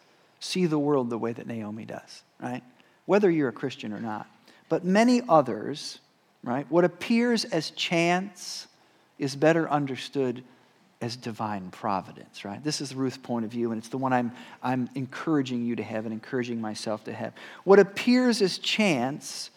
see 0.44 0.66
the 0.66 0.78
world 0.78 1.10
the 1.10 1.18
way 1.18 1.32
that 1.32 1.46
Naomi 1.46 1.84
does, 1.84 2.22
right? 2.40 2.62
Whether 3.06 3.30
you're 3.30 3.48
a 3.48 3.52
Christian 3.52 3.92
or 3.92 4.00
not. 4.00 4.26
But 4.68 4.84
many 4.84 5.22
others, 5.28 5.98
right? 6.42 6.66
What 6.70 6.84
appears 6.84 7.44
as 7.44 7.70
chance 7.70 8.66
is 9.18 9.36
better 9.36 9.68
understood 9.70 10.44
as 11.00 11.16
divine 11.16 11.70
providence, 11.70 12.44
right? 12.44 12.62
This 12.62 12.80
is 12.80 12.94
Ruth's 12.94 13.18
point 13.18 13.44
of 13.44 13.50
view, 13.50 13.72
and 13.72 13.78
it's 13.78 13.88
the 13.88 13.98
one 13.98 14.12
I'm, 14.12 14.32
I'm 14.62 14.88
encouraging 14.94 15.64
you 15.64 15.76
to 15.76 15.82
have 15.82 16.04
and 16.04 16.12
encouraging 16.12 16.60
myself 16.60 17.04
to 17.04 17.12
have. 17.12 17.32
What 17.64 17.78
appears 17.78 18.40
as 18.40 18.58
chance 18.58 19.50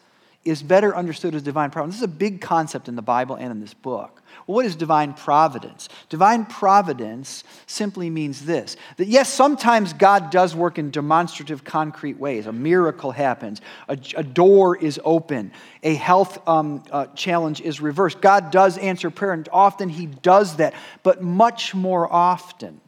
is 0.46 0.63
better 0.63 0.96
understood 0.96 1.36
as 1.36 1.41
divine 1.44 1.70
providence. 1.72 1.96
This 1.96 2.08
is 2.10 2.15
a 2.15 2.17
big 2.17 2.41
concept 2.41 2.88
in 2.88 2.96
the 2.96 3.01
Bible 3.01 3.36
and 3.36 3.51
in 3.51 3.60
this 3.60 3.74
book. 3.74 4.22
Well, 4.46 4.56
what 4.56 4.65
is 4.65 4.75
divine 4.75 5.13
providence? 5.13 5.89
Divine 6.10 6.46
providence 6.46 7.44
simply 7.65 8.10
means 8.10 8.46
this 8.46 8.77
that 8.98 9.08
yes, 9.08 9.32
sometimes 9.32 9.94
God 9.94 10.29
does 10.29 10.56
work 10.56 10.77
in 10.77 10.89
demonstrative, 10.89 11.63
concrete 11.63 12.17
ways. 12.17 12.46
A 12.46 12.53
miracle 12.53 13.12
happens, 13.12 13.62
a, 13.88 13.98
a 14.15 14.24
door 14.24 14.77
is 14.77 15.00
open, 15.03 15.51
a 15.84 15.96
health 15.96 16.48
um, 16.48 16.84
uh, 16.91 17.08
challenge 17.08 17.60
is 17.62 17.82
reversed. 17.82 18.22
God 18.22 18.51
does 18.51 18.77
answer 18.77 19.10
prayer, 19.10 19.34
and 19.34 19.50
often 19.51 19.89
He 19.89 20.06
does 20.06 20.58
that, 20.58 20.74
but 21.03 21.22
much 21.22 21.75
more 21.75 22.12
often 22.12 22.79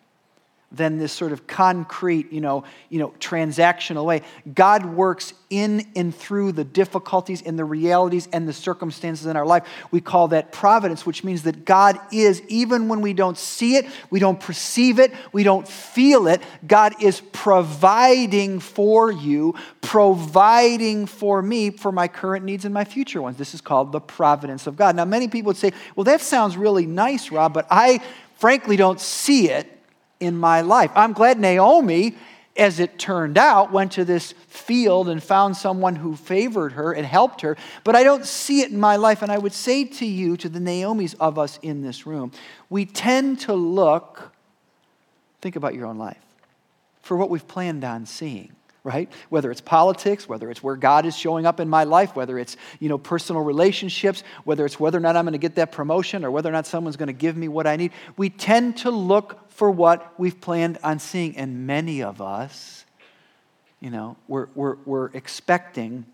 than 0.72 1.00
this 1.00 1.12
sort 1.12 1.32
of 1.32 1.48
concrete, 1.48 2.32
you 2.32 2.42
know, 2.42 2.64
you 2.90 3.00
know, 3.00 3.10
transactional 3.20 4.06
way. 4.06 4.22
God 4.54 4.86
works 4.86 5.34
in 5.50 5.88
and 5.96 6.14
through 6.14 6.52
the 6.52 6.64
difficulties 6.64 7.42
and 7.42 7.58
the 7.58 7.66
realities 7.66 8.30
and 8.32 8.48
the 8.48 8.54
circumstances 8.54 9.26
in 9.26 9.36
our 9.36 9.48
life. 9.48 9.66
We 9.90 10.00
call 10.00 10.28
that 10.28 10.52
providence, 10.52 11.08
which 11.08 11.24
means 11.24 11.42
that 11.44 11.66
God 11.66 12.00
is, 12.12 12.44
even 12.50 12.88
when 12.88 13.02
we 13.02 13.14
don't 13.14 13.38
see 13.38 13.78
it, 13.78 13.88
we 14.12 14.20
don't 14.20 14.40
perceive 14.40 15.00
it, 15.00 15.12
we 15.32 15.42
don't 15.42 15.68
feel 15.68 16.28
it, 16.28 16.44
God 16.68 17.02
is 17.02 17.20
providing 17.34 18.60
for 18.60 19.12
you, 19.12 19.56
providing 19.82 21.08
for 21.08 21.42
me 21.42 21.72
for 21.72 21.92
my 21.92 22.08
current 22.08 22.46
needs 22.46 22.64
and 22.64 22.74
my 22.74 22.86
future 22.86 23.24
ones. 23.24 23.38
This 23.38 23.56
is 23.56 23.62
called 23.62 23.92
the 23.92 24.02
providence 24.02 24.68
of 24.68 24.76
God. 24.76 24.96
Now, 24.96 25.06
many 25.06 25.28
people 25.28 25.50
would 25.50 25.58
say, 25.58 25.74
well, 25.96 26.04
that 26.04 26.22
sounds 26.22 26.58
really 26.58 26.86
nice, 26.86 27.32
Rob, 27.32 27.56
but 27.56 27.66
I 27.72 28.02
frankly 28.36 28.76
don't 28.76 29.00
see 29.00 29.50
it 29.50 29.79
in 30.20 30.38
my 30.38 30.62
life. 30.62 30.92
I'm 30.96 31.14
glad 31.14 31.40
Naomi, 31.40 32.16
as 32.58 32.80
it 32.80 33.00
turned 33.00 33.38
out, 33.38 33.72
went 33.72 33.94
to 33.94 34.06
this 34.06 34.34
field 34.48 35.08
and 35.08 35.24
found 35.24 35.56
someone 35.56 35.96
who 35.96 36.16
favored 36.16 36.74
her 36.74 36.92
and 36.92 37.06
helped 37.06 37.42
her, 37.42 37.56
but 37.84 37.96
I 37.96 38.04
don't 38.04 38.26
see 38.26 38.62
it 38.62 38.72
in 38.72 38.80
my 38.80 38.98
life. 38.98 39.22
And 39.22 39.32
I 39.32 39.38
would 39.38 39.54
say 39.54 39.86
to 39.86 40.06
you, 40.06 40.36
to 40.38 40.50
the 40.50 40.60
Naomis 40.60 41.16
of 41.20 41.40
us 41.40 41.58
in 41.62 41.82
this 41.82 42.06
room, 42.06 42.32
we 42.70 42.86
tend 42.86 43.40
to 43.42 43.54
look, 43.54 44.34
think 45.42 45.56
about 45.56 45.74
your 45.74 45.86
own 45.86 45.98
life, 45.98 46.20
for 47.02 47.16
what 47.18 47.30
we've 47.30 47.48
planned 47.48 47.84
on 47.84 48.06
seeing 48.06 48.52
right 48.84 49.12
whether 49.30 49.52
it's 49.52 49.62
politics 49.62 50.28
whether 50.28 50.50
it's 50.50 50.64
where 50.64 50.76
god 50.76 51.06
is 51.06 51.16
showing 51.16 51.46
up 51.46 51.60
in 51.60 51.68
my 51.68 51.84
life 51.84 52.16
whether 52.16 52.40
it's 52.40 52.56
you 52.80 52.88
know 52.88 52.98
personal 52.98 53.42
relationships 53.42 54.24
whether 54.46 54.66
it's 54.66 54.80
whether 54.80 54.98
or 54.98 55.02
not 55.02 55.16
i'm 55.16 55.26
going 55.26 55.34
to 55.34 55.38
get 55.38 55.56
that 55.56 55.72
promotion 55.72 56.24
or 56.24 56.32
whether 56.32 56.50
or 56.50 56.54
not 56.54 56.66
someone's 56.66 56.96
going 56.96 57.08
to 57.08 57.14
give 57.14 57.36
me 57.36 57.48
what 57.48 57.68
i 57.68 57.76
need 57.76 57.92
we 58.16 58.30
tend 58.30 58.78
to 58.78 58.90
look 58.90 59.50
for 59.60 59.70
what 59.70 60.18
we've 60.18 60.40
planned 60.40 60.78
on 60.86 61.00
seeing. 61.00 61.36
And 61.36 61.68
many 61.68 62.02
of 62.02 62.22
us, 62.22 62.86
you 63.82 63.90
know, 63.90 64.16
we're, 64.26 64.48
we're, 64.56 64.78
we're 64.86 65.08
expecting 65.08 66.06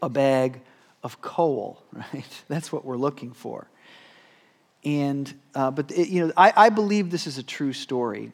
a 0.00 0.08
bag 0.08 0.62
of 1.02 1.20
coal, 1.20 1.82
right? 1.92 2.42
That's 2.48 2.72
what 2.72 2.86
we're 2.86 2.96
looking 2.96 3.32
for. 3.32 3.68
And, 4.82 5.30
uh, 5.54 5.72
but, 5.72 5.92
it, 5.92 6.08
you 6.08 6.26
know, 6.26 6.32
I, 6.38 6.54
I 6.56 6.68
believe 6.70 7.10
this 7.10 7.26
is 7.26 7.36
a 7.36 7.42
true 7.42 7.74
story, 7.74 8.32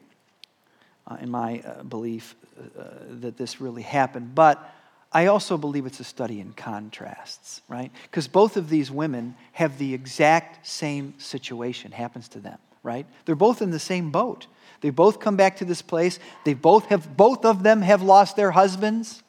uh, 1.07 1.17
in 1.19 1.29
my 1.29 1.59
uh, 1.59 1.83
belief 1.83 2.33
uh, 2.57 2.83
that 3.21 3.37
this 3.37 3.61
really 3.61 3.81
happened. 3.81 4.35
But 4.35 4.73
I 5.11 5.27
also 5.27 5.57
believe 5.57 5.85
it's 5.85 5.99
a 5.99 6.05
study 6.05 6.39
in 6.39 6.53
contrasts, 6.53 7.61
right? 7.67 7.91
Because 8.03 8.27
both 8.27 8.57
of 8.57 8.69
these 8.69 8.89
women 8.89 9.35
have 9.53 9.77
the 9.77 9.93
exact 9.93 10.65
same 10.67 11.13
situation 11.17 11.91
happens 11.91 12.27
to 12.29 12.39
them 12.39 12.57
right? 12.83 13.05
They're 13.25 13.35
both 13.35 13.61
in 13.61 13.71
the 13.71 13.79
same 13.79 14.11
boat. 14.11 14.47
They 14.81 14.89
both 14.89 15.19
come 15.19 15.35
back 15.35 15.57
to 15.57 15.65
this 15.65 15.81
place. 15.81 16.19
They 16.43 16.53
both 16.53 16.85
have 16.87 17.15
both 17.15 17.45
of 17.45 17.63
them 17.63 17.81
have 17.81 18.01
lost 18.01 18.35
their 18.35 18.51
husbands. 18.51 19.21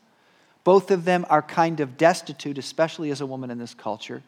Both 0.64 0.90
of 0.90 1.04
them 1.04 1.26
are 1.28 1.42
kind 1.42 1.80
of 1.80 1.96
destitute, 1.96 2.56
especially 2.56 3.10
as 3.10 3.20
a 3.20 3.26
woman 3.26 3.50
in 3.50 3.58
this 3.58 3.74
culture. 3.74 4.22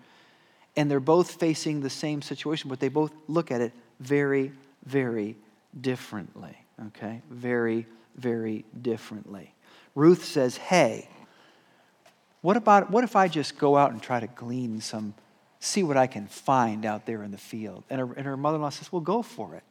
And 0.76 0.90
they're 0.90 1.00
both 1.00 1.32
facing 1.32 1.80
the 1.80 1.90
same 1.90 2.20
situation, 2.20 2.68
but 2.68 2.80
they 2.80 2.88
both 2.88 3.12
look 3.28 3.50
at 3.50 3.60
it 3.60 3.72
very, 4.00 4.52
very 4.84 5.36
differently. 5.80 6.56
Okay? 6.88 7.22
Very, 7.30 7.86
very 8.16 8.64
differently. 8.80 9.54
Ruth 9.94 10.25
says, 10.25 10.56
Hey, 10.56 11.09
what 12.40 12.56
about 12.56 12.90
what 12.90 13.04
if 13.04 13.16
I 13.16 13.28
just 13.28 13.59
go 13.59 13.76
out 13.76 13.92
and 13.92 14.02
try 14.02 14.21
to 14.21 14.26
glean 14.26 14.80
some 14.80 15.14
see 15.64 15.83
what 15.83 15.97
I 15.97 16.06
can 16.06 16.26
find 16.26 16.85
out 16.85 17.06
there 17.06 17.23
in 17.23 17.30
the 17.30 17.38
field. 17.38 17.85
And 17.90 18.00
her, 18.00 18.12
and 18.12 18.26
her 18.26 18.37
mother 18.37 18.56
in 18.56 18.62
law 18.62 18.68
says, 18.68 18.92
Well, 18.92 19.00
go 19.00 19.23
for 19.23 19.54
it. 19.54 19.62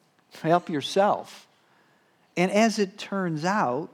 Help 0.42 0.70
yourself. 0.70 1.48
And 2.36 2.52
as 2.52 2.80
it 2.80 2.98
turns 2.98 3.46
out, 3.46 3.90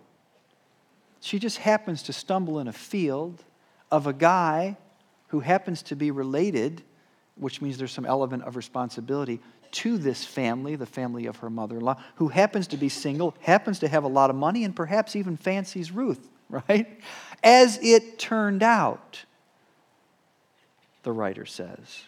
she 1.20 1.40
just 1.40 1.58
happens 1.58 2.04
to 2.04 2.14
stumble 2.14 2.60
in 2.60 2.68
a 2.68 2.74
field 2.74 3.44
of 3.92 4.08
a 4.08 4.14
guy 4.14 4.78
who 5.28 5.42
happens 5.42 5.84
to 5.84 5.96
be 5.96 6.12
related, 6.12 6.82
which 7.36 7.62
means 7.62 7.78
there's 7.78 7.92
some 7.92 8.06
element 8.06 8.44
of 8.44 8.56
responsibility 8.56 9.42
to 9.72 9.98
this 9.98 10.24
family, 10.26 10.76
the 10.76 10.86
family 10.86 11.26
of 11.26 11.38
her 11.38 11.50
mother 11.50 11.78
in 11.78 11.82
law, 11.82 11.98
who 12.16 12.28
happens 12.28 12.68
to 12.68 12.78
be 12.78 12.90
single, 12.90 13.36
happens 13.42 13.80
to 13.80 13.88
have 13.88 14.04
a 14.04 14.08
lot 14.08 14.30
of 14.30 14.36
money, 14.36 14.64
and 14.64 14.76
perhaps 14.76 15.16
even 15.16 15.38
fancies 15.38 15.92
Ruth, 15.92 16.28
right? 16.50 17.00
As 17.44 17.80
it 17.82 18.20
turned 18.20 18.64
out, 18.64 19.26
the 21.04 21.12
writer 21.12 21.46
says. 21.46 22.04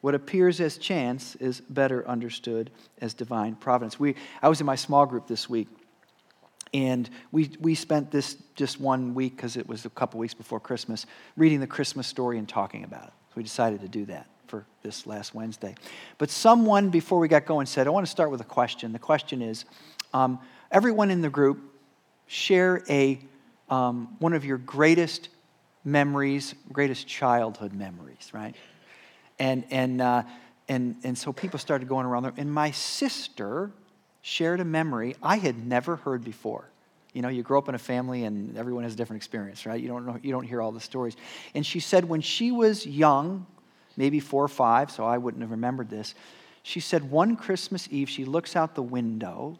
What 0.00 0.14
appears 0.14 0.60
as 0.60 0.78
chance 0.78 1.36
is 1.36 1.60
better 1.60 2.08
understood 2.08 2.70
as 3.02 3.12
divine 3.12 3.54
providence. 3.54 4.00
We, 4.00 4.14
I 4.40 4.48
was 4.48 4.60
in 4.60 4.66
my 4.66 4.76
small 4.76 5.04
group 5.04 5.26
this 5.26 5.48
week, 5.50 5.68
and 6.72 7.10
we, 7.32 7.50
we 7.60 7.74
spent 7.74 8.10
this 8.10 8.36
just 8.54 8.80
one 8.80 9.14
week, 9.14 9.36
because 9.36 9.56
it 9.56 9.68
was 9.68 9.84
a 9.84 9.90
couple 9.90 10.18
weeks 10.18 10.32
before 10.32 10.58
Christmas, 10.58 11.04
reading 11.36 11.60
the 11.60 11.66
Christmas 11.66 12.06
story 12.06 12.38
and 12.38 12.48
talking 12.48 12.84
about 12.84 13.08
it. 13.08 13.12
So 13.28 13.34
we 13.36 13.42
decided 13.42 13.80
to 13.82 13.88
do 13.88 14.06
that 14.06 14.26
for 14.50 14.66
this 14.82 15.06
last 15.06 15.34
Wednesday. 15.34 15.74
But 16.18 16.28
someone, 16.28 16.90
before 16.90 17.20
we 17.20 17.28
got 17.28 17.46
going, 17.46 17.66
said, 17.66 17.86
I 17.86 17.90
want 17.90 18.04
to 18.04 18.10
start 18.10 18.30
with 18.30 18.40
a 18.40 18.44
question. 18.44 18.92
The 18.92 18.98
question 18.98 19.40
is 19.40 19.64
um, 20.12 20.40
everyone 20.72 21.10
in 21.10 21.20
the 21.20 21.30
group 21.30 21.60
share 22.26 22.82
a, 22.88 23.20
um, 23.68 24.16
one 24.18 24.32
of 24.32 24.44
your 24.44 24.58
greatest 24.58 25.28
memories, 25.84 26.54
greatest 26.72 27.06
childhood 27.06 27.72
memories, 27.72 28.30
right? 28.32 28.54
And, 29.38 29.64
and, 29.70 30.02
uh, 30.02 30.24
and, 30.68 30.96
and 31.04 31.16
so 31.16 31.32
people 31.32 31.58
started 31.58 31.88
going 31.88 32.06
around 32.06 32.24
there. 32.24 32.34
And 32.36 32.52
my 32.52 32.72
sister 32.72 33.70
shared 34.20 34.60
a 34.60 34.64
memory 34.64 35.16
I 35.22 35.36
had 35.36 35.64
never 35.64 35.96
heard 35.96 36.24
before. 36.24 36.68
You 37.12 37.22
know, 37.22 37.28
you 37.28 37.42
grow 37.42 37.58
up 37.58 37.68
in 37.68 37.74
a 37.74 37.78
family 37.78 38.24
and 38.24 38.56
everyone 38.56 38.84
has 38.84 38.94
a 38.94 38.96
different 38.96 39.18
experience, 39.18 39.64
right? 39.66 39.80
You 39.80 39.88
don't, 39.88 40.06
know, 40.06 40.18
you 40.22 40.32
don't 40.32 40.44
hear 40.44 40.60
all 40.60 40.72
the 40.72 40.80
stories. 40.80 41.16
And 41.54 41.64
she 41.64 41.80
said 41.80 42.04
when 42.04 42.20
she 42.20 42.52
was 42.52 42.86
young, 42.86 43.46
maybe 43.96 44.20
four 44.20 44.44
or 44.44 44.48
five, 44.48 44.90
so 44.90 45.04
I 45.04 45.18
wouldn't 45.18 45.42
have 45.42 45.50
remembered 45.50 45.90
this, 45.90 46.14
she 46.62 46.80
said 46.80 47.10
one 47.10 47.36
Christmas 47.36 47.88
Eve, 47.90 48.08
she 48.08 48.24
looks 48.24 48.54
out 48.54 48.74
the 48.74 48.82
window 48.82 49.58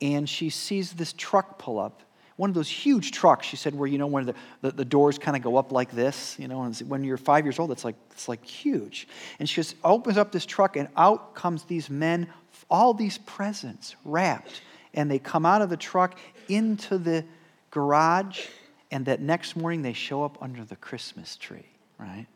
and 0.00 0.28
she 0.28 0.50
sees 0.50 0.92
this 0.92 1.12
truck 1.12 1.58
pull 1.58 1.78
up 1.78 2.02
one 2.36 2.50
of 2.50 2.54
those 2.54 2.68
huge 2.68 3.12
trucks, 3.12 3.46
she 3.46 3.56
said, 3.56 3.74
where, 3.74 3.86
you 3.86 3.98
know, 3.98 4.06
when 4.06 4.26
the, 4.26 4.34
the, 4.62 4.70
the 4.72 4.84
doors 4.84 5.18
kind 5.18 5.36
of 5.36 5.42
go 5.42 5.56
up 5.56 5.70
like 5.70 5.92
this, 5.92 6.36
you 6.38 6.48
know, 6.48 6.64
when 6.88 7.04
you're 7.04 7.16
five 7.16 7.44
years 7.44 7.58
old, 7.58 7.70
it's 7.70 7.84
like, 7.84 7.94
it's 8.10 8.26
like 8.26 8.44
huge. 8.44 9.06
And 9.38 9.48
she 9.48 9.56
just 9.56 9.76
opens 9.84 10.16
up 10.16 10.32
this 10.32 10.46
truck, 10.46 10.76
and 10.76 10.88
out 10.96 11.34
comes 11.34 11.64
these 11.64 11.90
men, 11.90 12.26
all 12.70 12.94
these 12.94 13.18
presents 13.18 13.96
wrapped. 14.04 14.62
And 14.94 15.10
they 15.10 15.18
come 15.18 15.46
out 15.46 15.62
of 15.62 15.70
the 15.70 15.76
truck 15.76 16.18
into 16.48 16.98
the 16.98 17.24
garage, 17.70 18.46
and 18.90 19.06
that 19.06 19.20
next 19.20 19.54
morning 19.54 19.82
they 19.82 19.92
show 19.92 20.24
up 20.24 20.36
under 20.42 20.64
the 20.64 20.76
Christmas 20.76 21.36
tree, 21.36 21.68
right? 21.98 22.26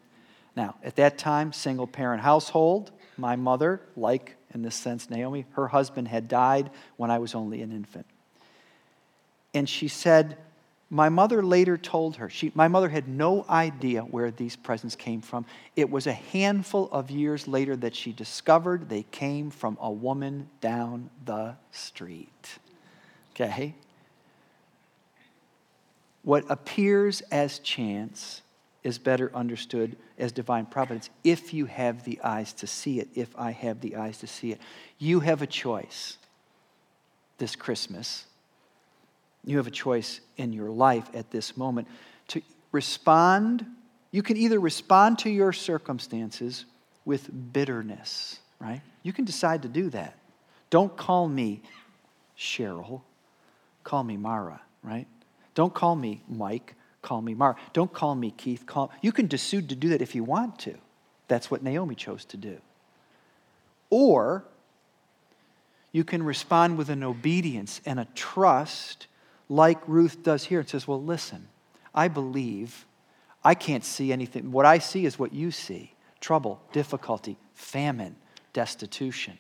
Now, 0.57 0.77
at 0.83 0.97
that 0.97 1.19
time, 1.19 1.53
single 1.53 1.87
parent 1.87 2.23
household, 2.23 2.91
my 3.19 3.37
mother, 3.37 3.83
like 3.95 4.37
in 4.55 4.63
this 4.63 4.75
sense 4.75 5.11
Naomi, 5.11 5.45
her 5.53 5.69
husband 5.69 6.09
had 6.09 6.29
died 6.29 6.71
when 6.97 7.11
I 7.11 7.19
was 7.19 7.35
only 7.35 7.61
an 7.61 7.73
infant. 7.73 8.07
And 9.53 9.69
she 9.69 9.87
said, 9.89 10.39
My 10.89 11.11
mother 11.11 11.43
later 11.43 11.77
told 11.77 12.17
her, 12.17 12.31
she, 12.31 12.53
my 12.55 12.69
mother 12.69 12.89
had 12.89 13.07
no 13.07 13.45
idea 13.51 14.01
where 14.01 14.31
these 14.31 14.57
presents 14.57 14.97
came 14.97 15.21
from. 15.21 15.45
It 15.77 15.91
was 15.91 16.07
a 16.07 16.13
handful 16.15 16.89
of 16.91 17.11
years 17.11 17.47
later 17.47 17.77
that 17.77 17.95
she 17.95 18.13
discovered 18.13 18.89
they 18.89 19.03
came 19.03 19.51
from 19.51 19.77
a 19.79 19.91
woman 19.91 20.49
down 20.63 21.11
the 21.27 21.57
street. 21.71 22.59
Okay? 23.35 23.75
What 26.23 26.45
appears 26.51 27.21
as 27.31 27.59
chance 27.59 28.41
is 28.87 28.99
better 28.99 29.31
understood 29.35 29.97
as 30.19 30.33
divine 30.33 30.64
providence 30.64 31.11
if 31.25 31.52
you 31.52 31.66
have 31.66 32.05
the 32.05 32.21
eyes 32.23 32.52
to 32.55 32.66
see 32.66 33.00
it, 33.00 33.09
if 33.14 33.28
I 33.37 33.50
have 33.50 33.81
the 33.81 33.97
eyes 33.97 34.19
to 34.19 34.26
see 34.26 34.52
it. 34.52 34.61
You 34.99 35.21
have 35.21 35.43
a 35.43 35.47
choice 35.47 36.16
this 37.38 37.57
Christmas 37.57 38.26
you 39.47 39.57
have 39.59 39.69
a 39.69 39.71
choice 39.71 40.21
in 40.37 40.52
your 40.52 40.71
life 40.71 41.09
at 41.14 41.31
this 41.31 41.57
moment 41.57 41.87
to 42.28 42.43
respond. 42.73 43.64
You 44.11 44.23
can 44.23 44.37
either 44.37 44.59
respond 44.59 45.21
to 45.21 45.31
your 45.31 45.52
circumstances 45.52 46.66
with 47.05 47.31
bitterness, 47.52 48.40
right? 48.59 48.83
You 49.05 49.12
can 49.12 49.25
decide 49.25 49.62
to 49.62 49.69
do 49.69 49.88
that. 49.90 50.19
Don't 50.69 50.95
call 50.97 51.28
me 51.28 51.62
Cheryl, 52.37 53.02
call 53.85 54.02
me 54.02 54.16
Mara, 54.16 54.61
right? 54.83 55.07
Don't 55.55 55.73
call 55.73 55.95
me 55.95 56.23
Mike, 56.28 56.75
call 57.07 57.23
me 57.23 57.35
Mara. 57.35 57.55
Don't 57.73 57.93
call 57.93 58.17
me 58.17 58.33
Keith, 58.33 58.67
call 58.67 58.91
You 59.01 59.13
can 59.13 59.29
decide 59.29 59.69
to 59.69 59.77
do 59.77 59.91
that 59.91 60.03
if 60.03 60.15
you 60.17 60.25
want 60.25 60.59
to. 60.61 60.75
That's 61.29 61.51
what 61.51 61.63
Naomi 61.63 61.95
chose 61.95 62.25
to 62.27 62.37
do. 62.37 62.59
Or 63.91 64.45
you 65.93 66.03
can 66.03 66.25
respond 66.25 66.77
with 66.77 66.91
an 66.91 67.05
obedience 67.05 67.81
and 67.87 68.01
a 68.01 68.09
trust 68.17 69.07
like 69.49 69.79
Ruth 69.87 70.25
does 70.25 70.45
here 70.45 70.59
and 70.59 70.69
says, 70.69 70.89
Well, 70.89 71.03
listen, 71.03 71.49
I 71.95 72.09
believe. 72.09 72.85
I 73.45 73.55
can't 73.55 73.85
see 73.85 74.13
anything. 74.13 74.51
What 74.51 74.67
I 74.67 74.79
see 74.79 75.07
is 75.07 75.21
what 75.21 75.33
you 75.33 75.53
see 75.53 75.95
trouble, 76.21 76.61
difficulty, 76.73 77.39
famine, 77.55 78.17
destitution, 78.53 79.39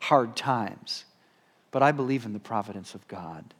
hard 0.00 0.34
times. 0.34 1.04
But 1.70 1.84
I 1.84 1.92
believe 1.92 2.26
in 2.26 2.32
the 2.32 2.40
providence 2.40 2.96
of 2.96 3.06
God. 3.06 3.54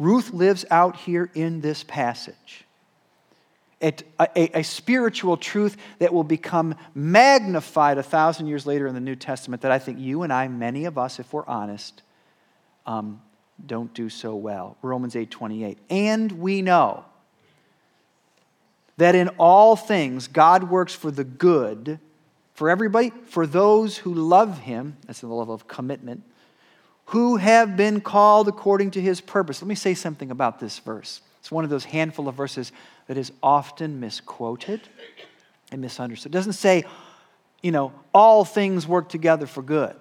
Ruth 0.00 0.32
lives 0.32 0.64
out 0.70 0.96
here 0.96 1.30
in 1.34 1.60
this 1.60 1.84
passage 1.84 2.64
a, 3.82 3.94
a, 4.18 4.58
a, 4.58 4.62
spiritual 4.62 5.36
truth 5.36 5.76
that 5.98 6.12
will 6.12 6.24
become 6.24 6.74
magnified 6.94 7.98
a 7.98 8.02
thousand 8.02 8.46
years 8.46 8.66
later 8.66 8.86
in 8.86 8.94
the 8.94 9.00
New 9.00 9.16
Testament 9.16 9.62
that 9.62 9.72
I 9.72 9.78
think 9.78 9.98
you 9.98 10.22
and 10.22 10.32
I, 10.32 10.48
many 10.48 10.84
of 10.84 10.98
us, 10.98 11.18
if 11.18 11.32
we're 11.32 11.46
honest, 11.46 12.02
um, 12.86 13.22
don't 13.66 13.92
do 13.94 14.08
so 14.08 14.34
well. 14.34 14.76
Romans 14.82 15.16
8 15.16 15.30
28. 15.30 15.78
And 15.88 16.32
we 16.32 16.62
know 16.62 17.04
that 18.96 19.14
in 19.14 19.28
all 19.38 19.76
things 19.76 20.28
God 20.28 20.64
works 20.64 20.94
for 20.94 21.10
the 21.10 21.24
good 21.24 21.98
for 22.52 22.68
everybody, 22.68 23.10
for 23.24 23.46
those 23.46 23.96
who 23.98 24.12
love 24.12 24.58
him, 24.58 24.98
that's 25.06 25.20
the 25.20 25.26
level 25.28 25.54
of 25.54 25.66
commitment, 25.66 26.22
who 27.10 27.36
have 27.36 27.76
been 27.76 28.00
called 28.00 28.46
according 28.46 28.92
to 28.92 29.00
his 29.00 29.20
purpose. 29.20 29.60
Let 29.60 29.66
me 29.68 29.74
say 29.74 29.94
something 29.94 30.30
about 30.30 30.60
this 30.60 30.78
verse. 30.78 31.20
It's 31.40 31.50
one 31.50 31.64
of 31.64 31.70
those 31.70 31.84
handful 31.84 32.28
of 32.28 32.36
verses 32.36 32.70
that 33.08 33.16
is 33.16 33.32
often 33.42 33.98
misquoted 33.98 34.80
and 35.72 35.80
misunderstood. 35.80 36.30
It 36.30 36.38
doesn't 36.38 36.52
say, 36.52 36.84
you 37.62 37.72
know, 37.72 37.92
all 38.14 38.44
things 38.44 38.86
work 38.86 39.08
together 39.08 39.46
for 39.46 39.60
good. 39.60 39.96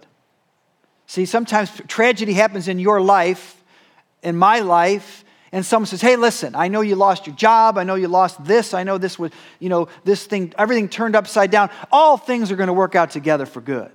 See, 1.08 1.26
sometimes 1.26 1.72
tragedy 1.88 2.34
happens 2.34 2.68
in 2.68 2.78
your 2.78 3.02
life, 3.02 3.60
in 4.22 4.38
my 4.38 4.60
life, 4.60 5.26
and 5.52 5.66
someone 5.66 5.88
says, 5.88 6.02
Hey, 6.02 6.16
listen, 6.16 6.54
I 6.54 6.68
know 6.68 6.82
you 6.82 6.96
lost 6.96 7.26
your 7.26 7.36
job. 7.36 7.80
I 7.80 7.84
know 7.86 7.96
you 7.96 8.08
lost 8.08 8.46
this. 8.46 8.76
I 8.76 8.84
know 8.84 9.00
this 9.00 9.18
was, 9.18 9.32
you 9.58 9.70
know, 9.70 9.88
this 10.04 10.28
thing, 10.28 10.54
everything 10.60 10.88
turned 10.88 11.16
upside 11.16 11.50
down. 11.50 11.72
All 11.92 12.18
things 12.18 12.52
are 12.52 12.56
going 12.56 12.68
to 12.68 12.74
work 12.74 12.94
out 12.94 13.10
together 13.10 13.48
for 13.48 13.62
good. 13.62 13.92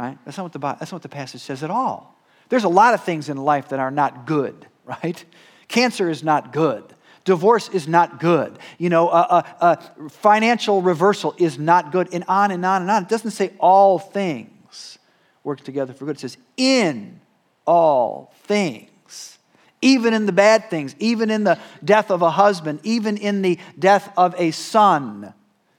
Right? 0.00 0.16
That's 0.24 0.38
not 0.38 0.44
what 0.44 0.52
the, 0.54 0.58
that's 0.58 0.92
not 0.92 0.94
what 0.94 1.02
the 1.02 1.10
passage 1.10 1.42
says 1.42 1.62
at 1.62 1.70
all. 1.70 2.16
There's 2.48 2.64
a 2.64 2.70
lot 2.70 2.94
of 2.94 3.04
things 3.04 3.28
in 3.28 3.36
life 3.36 3.68
that 3.68 3.80
are 3.80 3.90
not 3.90 4.26
good, 4.26 4.66
right? 4.86 5.22
Cancer 5.68 6.08
is 6.08 6.24
not 6.24 6.54
good. 6.54 6.84
Divorce 7.26 7.68
is 7.68 7.86
not 7.86 8.18
good. 8.18 8.58
You 8.78 8.88
know, 8.88 9.08
uh, 9.08 9.42
uh, 9.60 9.64
uh, 9.76 10.08
financial 10.08 10.80
reversal 10.80 11.34
is 11.36 11.58
not 11.58 11.92
good, 11.92 12.14
and 12.14 12.24
on 12.28 12.50
and 12.50 12.64
on 12.64 12.80
and 12.80 12.90
on. 12.90 13.02
It 13.02 13.10
doesn't 13.10 13.32
say 13.32 13.52
all 13.58 13.98
things 13.98 14.98
work 15.44 15.60
together 15.60 15.92
for 15.92 16.06
good. 16.06 16.16
It 16.16 16.20
says 16.20 16.38
in 16.56 17.20
all 17.66 18.32
things, 18.44 19.38
even 19.82 20.14
in 20.14 20.24
the 20.24 20.32
bad 20.32 20.70
things, 20.70 20.96
even 20.98 21.30
in 21.30 21.44
the 21.44 21.58
death 21.84 22.10
of 22.10 22.22
a 22.22 22.30
husband, 22.30 22.80
even 22.84 23.18
in 23.18 23.42
the 23.42 23.58
death 23.78 24.10
of 24.16 24.34
a 24.38 24.50
son. 24.50 25.34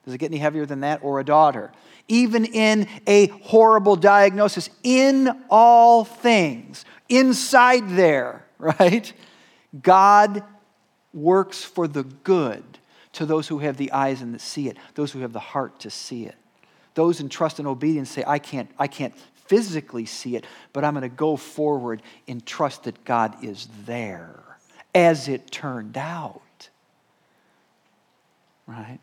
Does 0.06 0.14
it 0.14 0.20
get 0.20 0.30
any 0.30 0.38
heavier 0.38 0.68
than 0.68 0.82
that? 0.82 1.00
Or 1.02 1.20
a 1.20 1.24
daughter? 1.24 1.72
Even 2.12 2.44
in 2.44 2.88
a 3.08 3.28
horrible 3.28 3.96
diagnosis, 3.96 4.70
in 4.84 5.30
all 5.50 6.04
things, 6.04 6.84
inside 7.08 7.90
there, 7.92 8.46
right? 8.60 9.14
God 9.82 10.44
works 11.14 11.64
for 11.64 11.88
the 11.88 12.04
good 12.04 12.64
to 13.14 13.26
those 13.26 13.48
who 13.48 13.60
have 13.60 13.78
the 13.78 13.94
eyes 13.94 14.22
and 14.22 14.34
that 14.34 14.42
see 14.42 14.68
it, 14.68 14.76
those 14.96 15.14
who 15.14 15.20
have 15.20 15.32
the 15.32 15.40
heart 15.40 15.80
to 15.80 15.90
see 15.90 16.26
it. 16.26 16.36
Those 16.96 17.22
in 17.22 17.30
trust 17.30 17.60
and 17.60 17.68
obedience 17.68 18.10
say, 18.10 18.26
I 18.28 18.40
can't, 18.40 18.70
I 18.78 18.88
can't 18.88 19.18
physically 19.46 20.06
see 20.06 20.36
it, 20.36 20.46
but 20.74 20.84
I'm 20.84 20.94
going 20.94 21.10
to 21.10 21.10
go 21.10 21.38
forward 21.38 22.02
in 22.28 22.42
trust 22.42 22.84
that 22.84 23.06
God 23.06 23.42
is 23.44 23.70
there, 23.86 24.40
as 24.94 25.30
it 25.30 25.50
turned 25.50 25.98
out. 25.98 26.42
Right? 28.68 29.00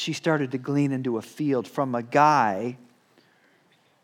She 0.00 0.14
started 0.14 0.52
to 0.52 0.58
glean 0.58 0.92
into 0.92 1.18
a 1.18 1.22
field 1.22 1.68
from 1.68 1.94
a 1.94 2.02
guy 2.02 2.78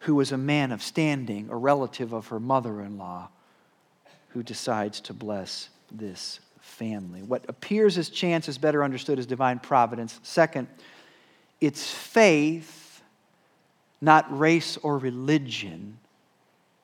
who 0.00 0.14
was 0.14 0.30
a 0.30 0.36
man 0.36 0.70
of 0.70 0.82
standing, 0.82 1.48
a 1.48 1.56
relative 1.56 2.12
of 2.12 2.26
her 2.26 2.38
mother 2.38 2.82
in 2.82 2.98
law, 2.98 3.30
who 4.28 4.42
decides 4.42 5.00
to 5.00 5.14
bless 5.14 5.70
this 5.90 6.40
family. 6.60 7.22
What 7.22 7.46
appears 7.48 7.96
as 7.96 8.10
chance 8.10 8.46
is 8.46 8.58
better 8.58 8.84
understood 8.84 9.18
as 9.18 9.24
divine 9.24 9.58
providence. 9.58 10.20
Second, 10.22 10.68
it's 11.62 11.90
faith, 11.90 13.00
not 14.02 14.38
race 14.38 14.76
or 14.76 14.98
religion, 14.98 15.96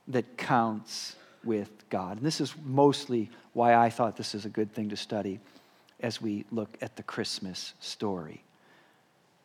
that 0.09 0.39
counts 0.39 1.17
with 1.45 1.69
God. 1.91 2.17
And 2.17 2.25
this 2.25 2.41
is 2.41 2.55
mostly 2.65 3.29
why 3.53 3.75
I 3.75 3.91
thought 3.91 4.17
this 4.17 4.35
is 4.35 4.47
a 4.47 4.49
good 4.49 4.73
thing 4.73 4.89
to 4.89 4.97
study 4.97 5.39
as 6.01 6.23
we 6.23 6.47
look 6.51 6.79
at 6.81 6.97
the 6.97 7.03
Christmas 7.03 7.75
story. 7.79 8.43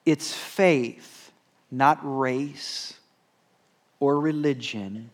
It's 0.08 0.34
faith, 0.34 1.34
not 1.70 2.00
race 2.02 2.93
or 4.00 4.22
religion, 4.22 5.10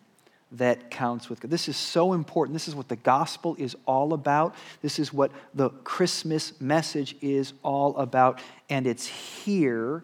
that 0.51 0.91
counts 0.91 1.31
with 1.31 1.39
God. 1.39 1.49
This 1.49 1.67
is 1.67 1.75
so 1.75 2.13
important. 2.13 2.53
This 2.53 2.67
is 2.67 2.75
what 2.75 2.87
the 2.87 2.95
gospel 2.95 3.55
is 3.57 3.75
all 3.87 4.13
about. 4.13 4.53
This 4.83 4.99
is 4.99 5.11
what 5.11 5.31
the 5.55 5.71
Christmas 5.71 6.61
message 6.61 7.15
is 7.21 7.53
all 7.63 7.97
about. 7.97 8.39
And 8.69 8.85
it's 8.85 9.07
here 9.07 10.03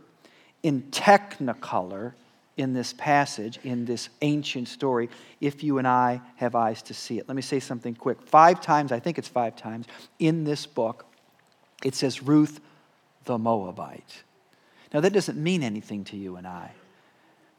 in 0.63 0.81
technicolor 0.89 2.13
in 2.57 2.73
this 2.73 2.93
passage, 2.93 3.59
in 3.63 3.85
this 3.85 4.09
ancient 4.23 4.67
story, 4.67 5.07
if 5.39 5.63
you 5.63 5.77
and 5.77 5.87
I 5.87 6.19
have 6.37 6.55
eyes 6.55 6.81
to 6.81 6.95
see 6.95 7.19
it. 7.19 7.27
Let 7.27 7.35
me 7.35 7.43
say 7.43 7.59
something 7.59 7.93
quick. 7.93 8.19
Five 8.23 8.59
times, 8.59 8.91
I 8.91 8.99
think 8.99 9.19
it's 9.19 9.27
five 9.27 9.55
times, 9.55 9.85
in 10.17 10.45
this 10.45 10.65
book, 10.65 11.05
it 11.83 11.93
says 11.93 12.23
Ruth 12.23 12.59
the 13.25 13.37
Moabite. 13.37 14.23
Now, 14.93 15.01
that 15.01 15.13
doesn't 15.13 15.37
mean 15.37 15.63
anything 15.63 16.03
to 16.05 16.17
you 16.17 16.35
and 16.35 16.47
I. 16.47 16.71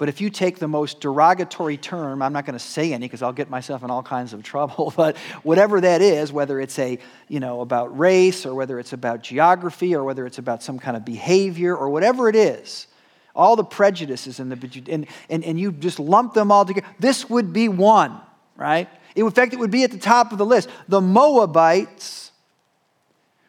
But 0.01 0.09
if 0.09 0.23
you 0.23 0.31
take 0.31 0.59
the 0.59 0.67
most 0.67 1.01
derogatory 1.01 1.77
term, 1.77 2.23
I'm 2.23 2.33
not 2.33 2.47
going 2.47 2.59
to 2.59 2.65
say 2.65 2.95
any 2.95 3.05
because 3.05 3.21
I'll 3.21 3.35
get 3.35 3.51
myself 3.51 3.85
in 3.85 3.91
all 3.91 4.03
kinds 4.03 4.33
of 4.33 4.43
trouble, 4.53 4.95
but 4.97 5.19
whatever 5.43 5.79
that 5.81 6.01
is, 6.01 6.33
whether 6.33 6.59
it's 6.59 6.79
a, 6.79 6.99
you 7.29 7.39
know, 7.39 7.61
about 7.61 7.99
race 7.99 8.47
or 8.47 8.55
whether 8.55 8.79
it's 8.79 8.95
about 8.95 9.23
geography 9.23 9.95
or 9.95 10.03
whether 10.03 10.25
it's 10.25 10.39
about 10.39 10.63
some 10.63 10.79
kind 10.79 10.97
of 10.97 11.05
behavior 11.05 11.77
or 11.77 11.91
whatever 11.91 12.31
it 12.31 12.37
is, 12.37 12.87
all 13.37 13.57
the 13.57 13.65
prejudices 13.65 14.41
and, 14.41 14.51
the, 14.51 14.83
and, 14.91 15.07
and, 15.29 15.45
and 15.45 15.61
you 15.61 15.71
just 15.71 16.01
lump 16.01 16.33
them 16.33 16.51
all 16.51 16.65
together, 16.65 16.87
this 16.99 17.29
would 17.29 17.53
be 17.53 17.69
one, 17.69 18.19
right? 18.57 18.89
In 19.15 19.31
fact, 19.31 19.53
it 19.53 19.59
would 19.59 19.71
be 19.71 19.85
at 19.85 19.91
the 19.91 19.99
top 19.99 20.33
of 20.33 20.39
the 20.39 20.47
list. 20.47 20.71
The 20.89 21.03
Moabites 21.03 22.30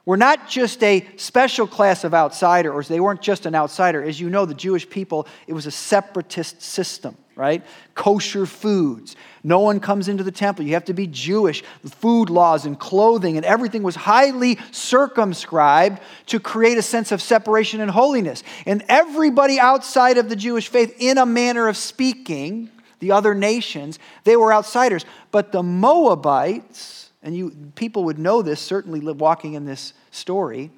were 0.05 0.17
not 0.17 0.49
just 0.49 0.81
a 0.83 1.05
special 1.17 1.67
class 1.67 2.03
of 2.03 2.13
outsider, 2.13 2.71
or 2.71 2.83
they 2.83 2.99
weren't 2.99 3.21
just 3.21 3.45
an 3.45 3.55
outsider. 3.55 4.03
As 4.03 4.19
you 4.19 4.29
know, 4.29 4.45
the 4.45 4.53
Jewish 4.53 4.89
people, 4.89 5.27
it 5.47 5.53
was 5.53 5.65
a 5.67 5.71
separatist 5.71 6.61
system, 6.61 7.15
right? 7.35 7.63
Kosher 7.93 8.45
foods. 8.45 9.15
No 9.43 9.59
one 9.59 9.79
comes 9.79 10.07
into 10.07 10.23
the 10.23 10.31
temple. 10.31 10.65
You 10.65 10.73
have 10.73 10.85
to 10.85 10.93
be 10.93 11.07
Jewish. 11.07 11.63
Food 11.85 12.29
laws 12.29 12.65
and 12.65 12.79
clothing 12.79 13.37
and 13.37 13.45
everything 13.45 13.83
was 13.83 13.95
highly 13.95 14.57
circumscribed 14.71 16.01
to 16.27 16.39
create 16.39 16.77
a 16.77 16.83
sense 16.83 17.11
of 17.11 17.21
separation 17.21 17.79
and 17.79 17.91
holiness. 17.91 18.43
And 18.65 18.83
everybody 18.87 19.59
outside 19.59 20.17
of 20.17 20.29
the 20.29 20.35
Jewish 20.35 20.67
faith, 20.67 20.95
in 20.99 21.17
a 21.17 21.25
manner 21.25 21.67
of 21.67 21.77
speaking, 21.77 22.69
the 22.99 23.11
other 23.11 23.35
nations, 23.35 23.99
they 24.23 24.35
were 24.35 24.53
outsiders. 24.53 25.05
But 25.31 25.51
the 25.51 25.63
Moabites, 25.63 27.10
and 27.23 27.35
you, 27.35 27.51
people 27.75 28.05
would 28.05 28.19
know 28.19 28.41
this, 28.41 28.59
certainly 28.59 28.99
walking 28.99 29.53
in 29.53 29.65
this 29.65 29.93
story, 30.11 30.71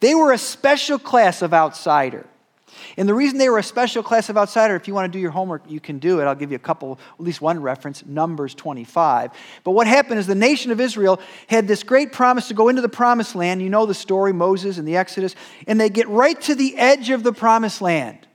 they 0.00 0.14
were 0.14 0.32
a 0.32 0.38
special 0.38 0.98
class 0.98 1.42
of 1.42 1.52
outsider. 1.52 2.26
And 2.96 3.08
the 3.08 3.14
reason 3.14 3.38
they 3.38 3.48
were 3.48 3.58
a 3.58 3.62
special 3.62 4.02
class 4.02 4.28
of 4.28 4.36
outsider, 4.36 4.76
if 4.76 4.86
you 4.86 4.94
want 4.94 5.10
to 5.10 5.16
do 5.16 5.20
your 5.20 5.30
homework, 5.30 5.62
you 5.68 5.80
can 5.80 5.98
do 5.98 6.20
it. 6.20 6.24
I'll 6.24 6.34
give 6.34 6.50
you 6.50 6.56
a 6.56 6.60
couple, 6.60 6.98
at 7.18 7.24
least 7.24 7.40
one 7.40 7.60
reference, 7.60 8.04
Numbers 8.04 8.54
25. 8.54 9.32
But 9.64 9.70
what 9.72 9.86
happened 9.86 10.18
is 10.20 10.26
the 10.26 10.34
nation 10.34 10.70
of 10.70 10.80
Israel 10.80 11.18
had 11.46 11.66
this 11.66 11.82
great 11.82 12.12
promise 12.12 12.48
to 12.48 12.54
go 12.54 12.68
into 12.68 12.82
the 12.82 12.88
promised 12.88 13.34
land. 13.34 13.62
You 13.62 13.70
know 13.70 13.86
the 13.86 13.94
story, 13.94 14.32
Moses 14.32 14.78
and 14.78 14.86
the 14.86 14.96
Exodus. 14.96 15.34
And 15.66 15.80
they 15.80 15.88
get 15.88 16.08
right 16.08 16.40
to 16.42 16.54
the 16.54 16.76
edge 16.76 17.10
of 17.10 17.22
the 17.22 17.32
promised 17.32 17.80
land. 17.80 18.27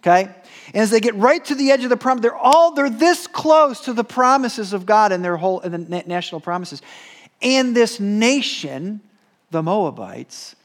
Okay? 0.00 0.24
And 0.68 0.76
as 0.76 0.90
they 0.90 1.00
get 1.00 1.14
right 1.16 1.44
to 1.46 1.54
the 1.54 1.70
edge 1.70 1.84
of 1.84 1.90
the 1.90 1.96
promise, 1.96 2.22
they're 2.22 2.36
all 2.36 2.72
they're 2.72 2.90
this 2.90 3.26
close 3.26 3.80
to 3.82 3.92
the 3.92 4.04
promises 4.04 4.72
of 4.72 4.86
God 4.86 5.12
and 5.12 5.24
their 5.24 5.36
whole 5.36 5.60
and 5.60 5.74
the 5.74 6.02
national 6.06 6.40
promises. 6.40 6.82
And 7.42 7.74
this 7.74 8.00
nation, 8.00 9.00
the 9.50 9.62
Moabites, 9.62 10.56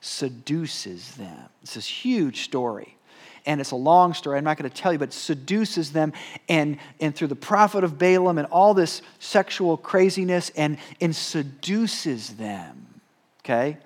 seduces 0.00 1.14
them. 1.14 1.48
It's 1.62 1.74
this 1.74 1.86
huge 1.86 2.42
story. 2.42 2.96
And 3.44 3.60
it's 3.60 3.72
a 3.72 3.76
long 3.76 4.14
story. 4.14 4.38
I'm 4.38 4.44
not 4.44 4.56
going 4.56 4.70
to 4.70 4.76
tell 4.76 4.92
you, 4.92 4.98
but 4.98 5.12
seduces 5.12 5.92
them 5.92 6.12
and, 6.48 6.78
and 7.00 7.14
through 7.14 7.28
the 7.28 7.36
prophet 7.36 7.82
of 7.82 7.98
Balaam 7.98 8.38
and 8.38 8.46
all 8.48 8.72
this 8.72 9.02
sexual 9.18 9.76
craziness 9.76 10.50
and, 10.50 10.78
and 11.00 11.14
seduces 11.14 12.30
them. 12.30 13.00
Okay? 13.40 13.78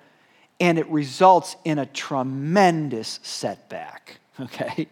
And 0.59 0.77
it 0.77 0.87
results 0.89 1.55
in 1.65 1.79
a 1.79 1.85
tremendous 1.85 3.19
setback. 3.23 4.19
Okay? 4.39 4.87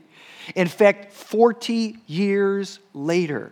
In 0.53 0.67
fact, 0.67 1.11
40 1.13 1.97
years 2.07 2.79
later, 2.93 3.51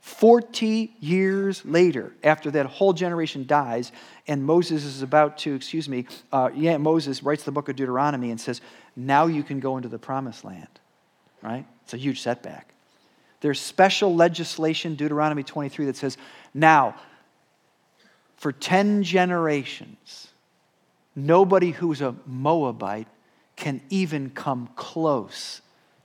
40 0.00 0.92
years 1.00 1.64
later, 1.64 2.12
after 2.22 2.50
that 2.50 2.66
whole 2.66 2.92
generation 2.92 3.46
dies, 3.46 3.90
and 4.26 4.44
Moses 4.44 4.84
is 4.84 5.00
about 5.00 5.38
to, 5.38 5.54
excuse 5.54 5.88
me, 5.88 6.06
uh, 6.30 6.50
yeah, 6.54 6.76
Moses 6.76 7.22
writes 7.22 7.44
the 7.44 7.52
book 7.52 7.70
of 7.70 7.76
Deuteronomy 7.76 8.30
and 8.30 8.38
says, 8.38 8.60
Now 8.96 9.26
you 9.26 9.42
can 9.42 9.60
go 9.60 9.78
into 9.78 9.88
the 9.88 9.98
promised 9.98 10.44
land, 10.44 10.68
right? 11.42 11.64
It's 11.84 11.94
a 11.94 11.96
huge 11.96 12.20
setback. 12.20 12.74
There's 13.40 13.58
special 13.58 14.14
legislation, 14.14 14.94
Deuteronomy 14.94 15.42
23, 15.42 15.86
that 15.86 15.96
says, 15.96 16.18
Now, 16.52 16.96
for 18.36 18.52
10 18.52 19.04
generations, 19.04 20.28
nobody 21.16 21.70
who's 21.70 22.02
a 22.02 22.14
Moabite 22.26 23.08
can 23.56 23.80
even 23.88 24.28
come 24.28 24.68
close 24.76 25.62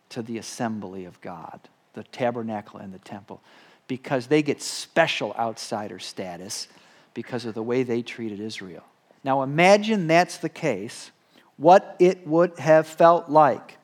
to 0.09 0.21
the 0.21 0.37
assembly 0.37 1.05
of 1.05 1.19
God, 1.21 1.59
the 1.93 2.03
tabernacle 2.03 2.79
and 2.79 2.93
the 2.93 2.99
temple 2.99 3.41
because 3.89 4.27
they 4.27 4.41
get 4.41 4.61
special 4.61 5.33
outsider 5.37 5.99
status 5.99 6.69
because 7.13 7.43
of 7.43 7.55
the 7.55 7.63
way 7.63 7.83
they 7.83 8.01
treated 8.01 8.39
Israel. 8.39 8.83
Now 9.25 9.41
imagine 9.41 10.07
that's 10.07 10.37
the 10.37 10.47
case, 10.47 11.11
what 11.57 11.97
it 11.99 12.25
would 12.25 12.57
have 12.59 12.87
felt 12.87 13.29
like 13.29 13.77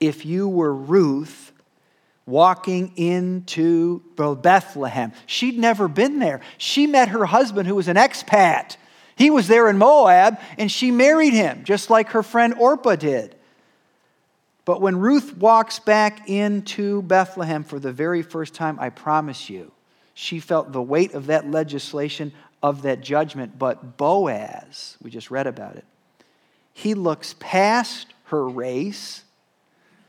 if 0.00 0.26
you 0.26 0.48
were 0.48 0.74
Ruth 0.74 1.52
walking 2.26 2.92
into 2.96 4.00
Bethlehem. 4.16 5.12
She'd 5.26 5.56
never 5.58 5.86
been 5.86 6.18
there. 6.18 6.40
She 6.58 6.88
met 6.88 7.10
her 7.10 7.24
husband, 7.24 7.68
who 7.68 7.76
was 7.76 7.86
an 7.86 7.96
expat. 7.96 8.76
He 9.14 9.30
was 9.30 9.46
there 9.46 9.70
in 9.70 9.78
Moab, 9.78 10.38
and 10.58 10.70
she 10.70 10.90
married 10.90 11.32
him, 11.32 11.62
just 11.62 11.88
like 11.88 12.08
her 12.08 12.24
friend 12.24 12.54
Orpah 12.58 12.96
did. 12.96 13.35
But 14.66 14.80
when 14.80 14.98
Ruth 14.98 15.36
walks 15.38 15.78
back 15.78 16.28
into 16.28 17.00
Bethlehem 17.02 17.62
for 17.62 17.78
the 17.78 17.92
very 17.92 18.22
first 18.22 18.52
time, 18.52 18.78
I 18.80 18.90
promise 18.90 19.48
you, 19.48 19.70
she 20.12 20.40
felt 20.40 20.72
the 20.72 20.82
weight 20.82 21.14
of 21.14 21.26
that 21.26 21.48
legislation, 21.48 22.32
of 22.62 22.82
that 22.82 23.00
judgment. 23.00 23.58
But 23.58 23.96
Boaz, 23.96 24.96
we 25.00 25.10
just 25.10 25.30
read 25.30 25.46
about 25.46 25.76
it, 25.76 25.84
he 26.74 26.94
looks 26.94 27.36
past 27.38 28.12
her 28.24 28.46
race. 28.46 29.22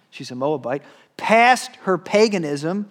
She's 0.10 0.32
a 0.32 0.36
Moabite, 0.36 0.82
past 1.18 1.76
her 1.84 2.00
paganism. 2.00 2.90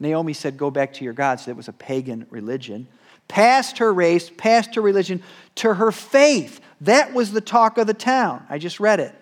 Naomi 0.00 0.32
said, 0.32 0.56
Go 0.56 0.70
back 0.70 0.94
to 0.94 1.04
your 1.04 1.12
gods. 1.12 1.44
That 1.44 1.56
was 1.56 1.68
a 1.68 1.74
pagan 1.74 2.26
religion. 2.30 2.88
Past 3.28 3.78
her 3.78 3.92
race, 3.92 4.30
past 4.30 4.74
her 4.76 4.80
religion, 4.80 5.22
to 5.56 5.74
her 5.74 5.92
faith. 5.92 6.60
That 6.80 7.12
was 7.12 7.32
the 7.32 7.42
talk 7.42 7.76
of 7.76 7.86
the 7.86 7.94
town. 7.94 8.46
I 8.48 8.56
just 8.56 8.80
read 8.80 8.98
it. 8.98 9.14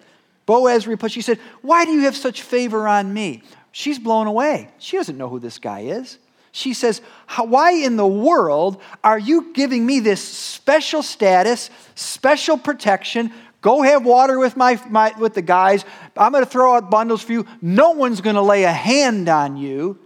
Boaz 0.51 0.89
replied, 0.89 1.13
She 1.13 1.23
said, 1.23 1.39
Why 1.63 1.85
do 1.85 1.93
you 1.93 2.01
have 2.01 2.17
such 2.17 2.43
favor 2.43 2.89
on 2.89 3.15
me? 3.15 3.45
She's 3.71 4.01
blown 4.01 4.27
away. 4.27 4.69
She 4.79 4.97
doesn't 4.97 5.17
know 5.17 5.29
who 5.29 5.39
this 5.39 5.61
guy 5.61 5.83
is. 5.83 6.19
She 6.51 6.75
says, 6.75 7.03
Why 7.37 7.71
in 7.71 7.95
the 7.95 8.05
world 8.05 8.83
are 9.05 9.19
you 9.19 9.53
giving 9.53 9.87
me 9.87 10.01
this 10.01 10.21
special 10.21 11.05
status, 11.05 11.71
special 11.95 12.59
protection? 12.59 13.33
Go 13.61 13.83
have 13.83 14.05
water 14.05 14.41
with, 14.41 14.57
my, 14.57 14.83
my 14.89 15.13
with 15.21 15.35
the 15.35 15.43
guys. 15.43 15.85
I'm 16.17 16.33
going 16.33 16.43
to 16.43 16.51
throw 16.51 16.75
out 16.75 16.91
bundles 16.91 17.23
for 17.23 17.31
you. 17.31 17.47
No 17.63 17.93
one's 17.93 18.21
going 18.21 18.35
to 18.35 18.43
lay 18.43 18.65
a 18.65 18.73
hand 18.73 19.29
on 19.29 19.57
you. 19.57 20.01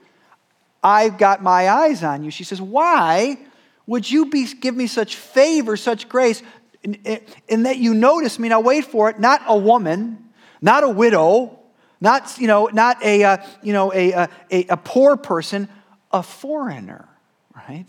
I've 0.83 1.17
got 1.17 1.43
my 1.43 1.71
eyes 1.71 2.05
on 2.05 2.23
you. 2.23 2.31
She 2.31 2.45
says, 2.45 2.61
Why 2.61 3.39
would 3.87 4.11
you 4.11 4.27
be, 4.27 4.47
give 4.53 4.77
me 4.77 4.89
such 4.89 5.17
favor, 5.17 5.79
such 5.79 6.07
grace, 6.07 6.43
in 7.49 7.63
that 7.63 7.79
you 7.79 7.95
notice 7.95 8.39
me? 8.39 8.51
Now, 8.51 8.61
wait 8.61 8.85
for 8.85 9.09
it, 9.09 9.19
not 9.19 9.41
a 9.47 9.57
woman, 9.57 10.19
not 10.61 10.85
a 10.85 10.89
widow, 10.89 11.59
not, 12.01 12.37
you 12.39 12.47
know, 12.47 12.69
not 12.73 13.03
a, 13.03 13.25
uh, 13.25 13.37
you 13.63 13.73
know, 13.73 13.93
a, 13.93 14.13
a, 14.13 14.29
a 14.69 14.77
poor 14.77 15.17
person, 15.17 15.69
a 16.13 16.23
foreigner, 16.23 17.09
right? 17.69 17.87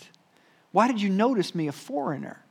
Why 0.72 0.88
did 0.88 1.02
you 1.02 1.10
notice 1.10 1.56
me 1.56 1.68
a 1.68 1.72
foreigner? 1.72 2.44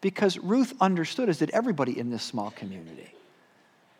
Because 0.00 0.38
Ruth 0.38 0.74
understood, 0.80 1.28
as 1.28 1.38
did 1.38 1.50
everybody 1.50 1.98
in 1.98 2.10
this 2.10 2.22
small 2.22 2.50
community, 2.50 3.12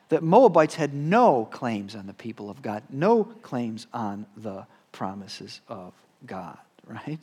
that 0.08 0.22
Moabites 0.22 0.74
had 0.74 0.92
no 0.92 1.46
claims 1.50 1.94
on 1.94 2.06
the 2.06 2.12
people 2.12 2.50
of 2.50 2.60
God, 2.60 2.82
no 2.90 3.24
claims 3.24 3.86
on 3.94 4.26
the 4.36 4.66
promises 4.90 5.60
of 5.68 5.94
God, 6.26 6.58
right? 6.86 7.20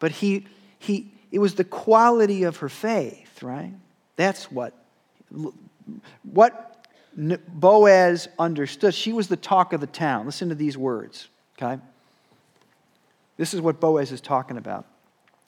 But 0.00 0.10
he, 0.10 0.46
he, 0.78 1.12
it 1.30 1.38
was 1.38 1.54
the 1.54 1.64
quality 1.64 2.42
of 2.42 2.56
her 2.56 2.68
faith, 2.68 3.42
right? 3.42 3.72
That's 4.16 4.50
what, 4.50 4.74
what 6.22 6.69
Boaz 7.16 8.28
understood. 8.38 8.94
She 8.94 9.12
was 9.12 9.28
the 9.28 9.36
talk 9.36 9.72
of 9.72 9.80
the 9.80 9.86
town. 9.86 10.26
Listen 10.26 10.48
to 10.48 10.54
these 10.54 10.78
words, 10.78 11.28
okay? 11.60 11.82
This 13.36 13.54
is 13.54 13.60
what 13.60 13.80
Boaz 13.80 14.12
is 14.12 14.20
talking 14.20 14.56
about. 14.56 14.86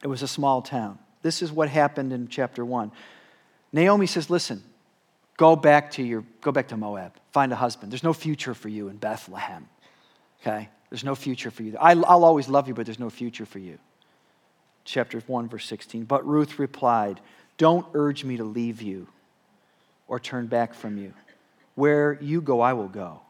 It 0.02 0.08
was 0.08 0.22
a 0.22 0.28
small 0.28 0.62
town. 0.62 0.98
This 1.22 1.42
is 1.42 1.52
what 1.52 1.68
happened 1.68 2.12
in 2.12 2.26
chapter 2.26 2.64
1. 2.64 2.90
Naomi 3.72 4.06
says, 4.06 4.28
"Listen, 4.28 4.64
go 5.36 5.54
back 5.54 5.92
to 5.92 6.02
your 6.02 6.24
go 6.40 6.50
back 6.50 6.68
to 6.68 6.76
Moab. 6.76 7.12
Find 7.30 7.52
a 7.52 7.56
husband. 7.56 7.92
There's 7.92 8.02
no 8.02 8.12
future 8.12 8.54
for 8.54 8.68
you 8.68 8.88
in 8.88 8.96
Bethlehem." 8.96 9.68
Okay? 10.40 10.68
There's 10.90 11.04
no 11.04 11.14
future 11.14 11.50
for 11.50 11.62
you. 11.62 11.76
I'll 11.78 12.24
always 12.24 12.48
love 12.48 12.66
you, 12.66 12.74
but 12.74 12.86
there's 12.86 12.98
no 12.98 13.08
future 13.08 13.46
for 13.46 13.60
you. 13.60 13.78
Chapter 14.84 15.20
1 15.20 15.48
verse 15.48 15.66
16. 15.66 16.04
But 16.04 16.26
Ruth 16.26 16.58
replied, 16.58 17.20
"Don't 17.56 17.86
urge 17.94 18.24
me 18.24 18.36
to 18.36 18.44
leave 18.44 18.82
you 18.82 19.06
or 20.08 20.18
turn 20.18 20.48
back 20.48 20.74
from 20.74 20.98
you." 20.98 21.14
Where 21.74 22.18
you 22.20 22.40
go, 22.40 22.60
I 22.60 22.72
will 22.72 22.88
go. 22.88 23.20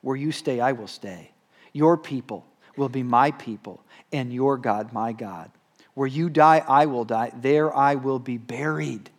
Where 0.00 0.16
you 0.16 0.32
stay, 0.32 0.60
I 0.60 0.72
will 0.72 0.88
stay. 0.88 1.30
Your 1.72 1.96
people 1.96 2.46
will 2.76 2.88
be 2.88 3.02
my 3.02 3.30
people, 3.32 3.82
and 4.12 4.32
your 4.32 4.56
God, 4.56 4.92
my 4.92 5.12
God. 5.12 5.50
Where 5.94 6.06
you 6.06 6.30
die, 6.30 6.64
I 6.66 6.86
will 6.86 7.04
die. 7.04 7.32
There 7.40 7.74
I 7.74 7.96
will 7.96 8.18
be 8.18 8.38
buried. 8.38 9.10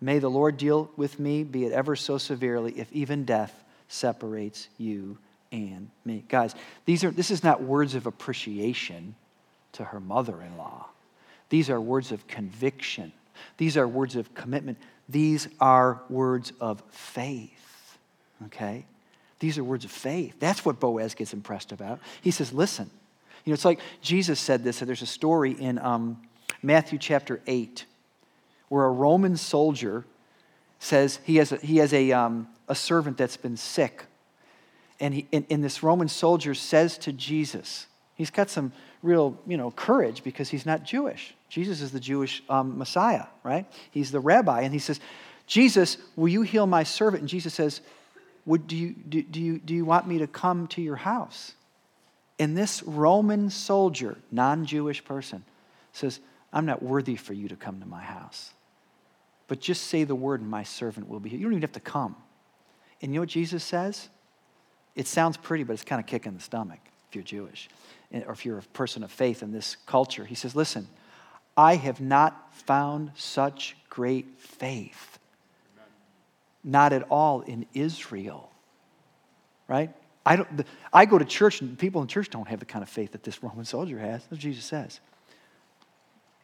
May 0.00 0.18
the 0.18 0.30
Lord 0.30 0.56
deal 0.56 0.90
with 0.96 1.18
me, 1.18 1.42
be 1.42 1.64
it 1.64 1.72
ever 1.72 1.96
so 1.96 2.18
severely, 2.18 2.72
if 2.78 2.92
even 2.92 3.24
death 3.24 3.64
separates 3.88 4.68
you 4.78 5.18
and 5.52 5.90
me. 6.04 6.24
Guys, 6.28 6.54
these 6.84 7.02
are, 7.02 7.10
this 7.10 7.30
is 7.30 7.42
not 7.42 7.62
words 7.62 7.94
of 7.94 8.06
appreciation 8.06 9.14
to 9.72 9.84
her 9.84 10.00
mother 10.00 10.42
in 10.42 10.56
law. 10.56 10.86
These 11.48 11.70
are 11.70 11.80
words 11.80 12.12
of 12.12 12.26
conviction. 12.26 13.12
These 13.56 13.76
are 13.76 13.86
words 13.86 14.16
of 14.16 14.34
commitment. 14.34 14.78
These 15.08 15.48
are 15.60 16.02
words 16.08 16.52
of 16.60 16.82
faith. 16.90 17.98
Okay? 18.46 18.84
These 19.38 19.58
are 19.58 19.64
words 19.64 19.84
of 19.84 19.90
faith. 19.90 20.36
That's 20.38 20.64
what 20.64 20.80
Boaz 20.80 21.14
gets 21.14 21.32
impressed 21.32 21.72
about. 21.72 22.00
He 22.22 22.30
says, 22.30 22.52
Listen, 22.52 22.90
you 23.44 23.50
know, 23.50 23.54
it's 23.54 23.64
like 23.64 23.80
Jesus 24.02 24.40
said 24.40 24.64
this. 24.64 24.80
There's 24.80 25.02
a 25.02 25.06
story 25.06 25.52
in 25.52 25.78
um, 25.78 26.20
Matthew 26.62 26.98
chapter 26.98 27.40
8 27.46 27.84
where 28.68 28.84
a 28.84 28.90
Roman 28.90 29.36
soldier 29.36 30.04
says 30.78 31.20
he 31.24 31.36
has 31.36 31.52
a, 31.52 31.56
he 31.56 31.76
has 31.76 31.92
a, 31.92 32.12
um, 32.12 32.48
a 32.68 32.74
servant 32.74 33.16
that's 33.16 33.36
been 33.36 33.56
sick. 33.56 34.04
And, 34.98 35.14
he, 35.14 35.26
and, 35.32 35.46
and 35.50 35.62
this 35.62 35.82
Roman 35.82 36.08
soldier 36.08 36.54
says 36.54 36.98
to 36.98 37.12
Jesus, 37.12 37.86
he's 38.14 38.30
got 38.30 38.50
some 38.50 38.72
real, 39.06 39.38
you 39.46 39.56
know, 39.56 39.70
courage 39.70 40.22
because 40.22 40.48
he's 40.50 40.66
not 40.66 40.84
Jewish. 40.84 41.34
Jesus 41.48 41.80
is 41.80 41.92
the 41.92 42.00
Jewish 42.00 42.42
um, 42.48 42.76
Messiah, 42.76 43.26
right? 43.44 43.64
He's 43.90 44.10
the 44.10 44.20
rabbi. 44.20 44.62
And 44.62 44.72
he 44.72 44.80
says, 44.80 45.00
Jesus, 45.46 45.96
will 46.16 46.28
you 46.28 46.42
heal 46.42 46.66
my 46.66 46.82
servant? 46.82 47.22
And 47.22 47.28
Jesus 47.28 47.54
says, 47.54 47.80
Would, 48.44 48.66
do, 48.66 48.76
you, 48.76 48.94
do, 49.08 49.22
do, 49.22 49.40
you, 49.40 49.58
do 49.58 49.74
you 49.74 49.84
want 49.84 50.08
me 50.08 50.18
to 50.18 50.26
come 50.26 50.66
to 50.68 50.82
your 50.82 50.96
house? 50.96 51.52
And 52.38 52.56
this 52.56 52.82
Roman 52.82 53.48
soldier, 53.48 54.18
non 54.30 54.66
Jewish 54.66 55.04
person, 55.04 55.44
says, 55.92 56.20
I'm 56.52 56.66
not 56.66 56.82
worthy 56.82 57.16
for 57.16 57.32
you 57.32 57.48
to 57.48 57.56
come 57.56 57.80
to 57.80 57.86
my 57.86 58.02
house. 58.02 58.52
But 59.48 59.60
just 59.60 59.84
say 59.84 60.04
the 60.04 60.14
word, 60.14 60.40
and 60.40 60.50
my 60.50 60.64
servant 60.64 61.08
will 61.08 61.20
be 61.20 61.30
here. 61.30 61.38
You 61.38 61.44
don't 61.44 61.52
even 61.52 61.62
have 61.62 61.72
to 61.72 61.80
come. 61.80 62.16
And 63.00 63.12
you 63.12 63.16
know 63.16 63.22
what 63.22 63.28
Jesus 63.28 63.62
says? 63.62 64.08
It 64.96 65.06
sounds 65.06 65.36
pretty, 65.36 65.62
but 65.62 65.74
it's 65.74 65.84
kind 65.84 66.00
of 66.00 66.06
kicking 66.06 66.34
the 66.34 66.40
stomach 66.40 66.80
if 67.08 67.14
you're 67.14 67.22
Jewish 67.22 67.68
or 68.24 68.32
if 68.32 68.44
you're 68.44 68.58
a 68.58 68.62
person 68.62 69.02
of 69.02 69.10
faith 69.10 69.42
in 69.42 69.52
this 69.52 69.76
culture. 69.86 70.24
He 70.24 70.34
says, 70.34 70.54
Listen, 70.54 70.88
I 71.56 71.76
have 71.76 72.00
not 72.00 72.54
found 72.54 73.12
such 73.16 73.76
great 73.88 74.38
faith. 74.38 75.18
Not 76.62 76.92
at 76.92 77.04
all 77.10 77.42
in 77.42 77.66
Israel. 77.74 78.50
Right? 79.68 79.90
I, 80.24 80.36
don't, 80.36 80.66
I 80.92 81.06
go 81.06 81.18
to 81.18 81.24
church, 81.24 81.60
and 81.60 81.78
people 81.78 82.02
in 82.02 82.08
church 82.08 82.30
don't 82.30 82.48
have 82.48 82.58
the 82.58 82.66
kind 82.66 82.82
of 82.82 82.88
faith 82.88 83.12
that 83.12 83.22
this 83.22 83.42
Roman 83.42 83.64
soldier 83.64 83.98
has. 83.98 84.22
Jesus 84.32 84.64
says. 84.64 85.00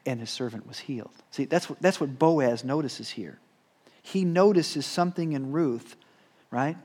and 0.07 0.21
his 0.21 0.31
servant 0.31 0.67
was 0.67 0.79
healed. 0.79 1.13
See, 1.31 1.45
that's 1.45 1.69
what, 1.69 1.81
that's 1.81 2.01
what 2.01 2.19
Boaz 2.19 2.65
notices 2.65 3.11
here. 3.11 3.39
He 4.03 4.25
notices 4.25 4.87
something 4.87 5.33
in 5.33 5.53
Ruth, 5.53 5.97
right? 6.51 6.77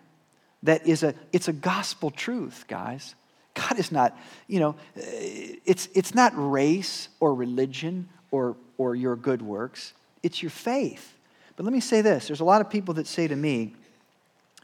That 0.63 0.85
is 0.87 1.03
a, 1.03 1.15
it's 1.31 1.47
a 1.47 1.53
gospel 1.53 2.11
truth, 2.11 2.65
guys. 2.67 3.15
God 3.57 3.79
is 3.79 3.91
not, 3.91 4.17
you 4.47 4.59
know, 4.59 4.75
eh, 4.95 5.55
it's, 5.65 5.89
it's 5.93 6.13
not 6.13 6.31
race 6.35 7.09
or 7.19 7.33
religion 7.33 8.07
or, 8.31 8.55
or 8.77 8.95
your 8.95 9.15
good 9.15 9.41
works, 9.41 9.93
it's 10.23 10.41
your 10.41 10.49
faith. 10.49 11.13
But 11.55 11.63
let 11.65 11.73
me 11.73 11.79
say 11.79 12.01
this 12.01 12.27
there's 12.27 12.39
a 12.39 12.45
lot 12.45 12.61
of 12.61 12.69
people 12.69 12.93
that 12.95 13.07
say 13.07 13.27
to 13.27 13.35
me, 13.35 13.73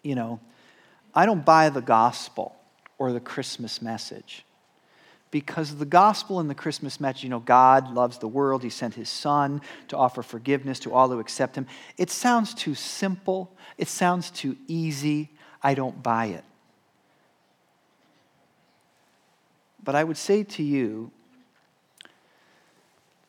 you 0.03 0.15
know, 0.15 0.39
I 1.15 1.25
don't 1.25 1.43
buy 1.45 1.69
the 1.69 1.81
gospel 1.81 2.55
or 2.97 3.11
the 3.11 3.19
Christmas 3.19 3.81
message. 3.81 4.45
Because 5.31 5.75
the 5.77 5.85
gospel 5.85 6.39
and 6.39 6.47
the 6.47 6.55
Christmas 6.55 6.99
message, 6.99 7.23
you 7.23 7.29
know, 7.29 7.39
God 7.39 7.91
loves 7.91 8.19
the 8.19 8.27
world. 8.27 8.61
He 8.61 8.69
sent 8.69 8.93
his 8.93 9.09
son 9.09 9.61
to 9.87 9.97
offer 9.97 10.21
forgiveness 10.21 10.79
to 10.81 10.93
all 10.93 11.09
who 11.09 11.19
accept 11.19 11.55
him. 11.55 11.65
It 11.97 12.11
sounds 12.11 12.53
too 12.53 12.75
simple. 12.75 13.51
It 13.79 13.87
sounds 13.87 14.29
too 14.29 14.55
easy. 14.67 15.29
I 15.63 15.73
don't 15.73 16.03
buy 16.03 16.27
it. 16.27 16.43
But 19.83 19.95
I 19.95 20.03
would 20.03 20.17
say 20.17 20.43
to 20.43 20.63
you 20.63 21.11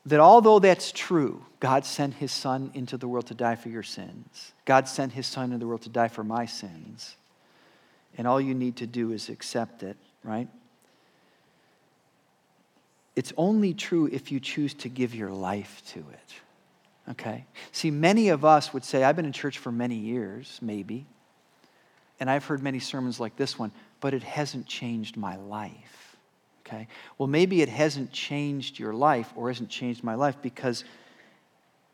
that 0.07 0.21
although 0.21 0.59
that's 0.59 0.93
true, 0.93 1.45
God 1.61 1.85
sent 1.85 2.15
his 2.15 2.31
son 2.31 2.71
into 2.75 2.97
the 2.97 3.09
world 3.09 3.27
to 3.27 3.35
die 3.35 3.57
for 3.57 3.71
your 3.71 3.83
sins. 3.83 4.53
God 4.65 4.87
sent 4.87 5.13
his 5.13 5.27
son 5.27 5.47
into 5.47 5.59
the 5.59 5.67
world 5.67 5.83
to 5.83 5.89
die 5.89 6.09
for 6.09 6.23
my 6.23 6.47
sins. 6.47 7.17
And 8.17 8.29
all 8.29 8.41
you 8.41 8.55
need 8.55 8.77
to 8.77 8.87
do 8.87 9.13
is 9.13 9.29
accept 9.29 9.83
it, 9.83 9.97
right? 10.23 10.49
It's 13.17 13.33
only 13.37 13.75
true 13.75 14.09
if 14.13 14.31
you 14.31 14.41
choose 14.41 14.75
to 14.75 14.89
give 14.89 15.15
your 15.15 15.31
life 15.31 15.83
to 15.89 16.01
it. 16.01 16.35
Okay? 17.11 17.47
See, 17.73 17.91
many 17.91 18.29
of 18.29 18.45
us 18.45 18.73
would 18.73 18.85
say, 18.85 19.05
I've 19.05 19.17
been 19.17 19.25
in 19.25 19.33
church 19.33 19.59
for 19.59 19.73
many 19.73 19.97
years, 19.97 20.59
maybe, 20.63 21.07
and 22.21 22.31
I've 22.31 22.45
heard 22.45 22.63
many 22.63 22.79
sermons 22.79 23.21
like 23.21 23.37
this 23.37 23.59
one, 23.59 23.73
but 24.01 24.15
it 24.15 24.23
hasn't 24.23 24.67
changed 24.67 25.17
my 25.17 25.37
life. 25.37 26.04
Okay? 26.67 26.89
Well, 27.19 27.27
maybe 27.27 27.63
it 27.63 27.69
hasn't 27.69 28.11
changed 28.13 28.79
your 28.79 28.93
life 28.93 29.33
or 29.37 29.49
hasn't 29.49 29.69
changed 29.69 30.03
my 30.03 30.15
life 30.15 30.37
because 30.41 30.85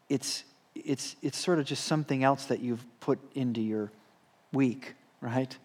it's, 0.09 0.45
it's, 0.75 1.17
it's 1.23 1.39
sort 1.39 1.59
of 1.59 1.65
just 1.65 1.85
something 1.85 2.23
else 2.23 2.47
that 2.47 2.61
you've 2.61 2.85
put 3.01 3.19
into 3.35 3.61
your 3.61 3.91
week, 4.53 4.95
right? 5.21 5.57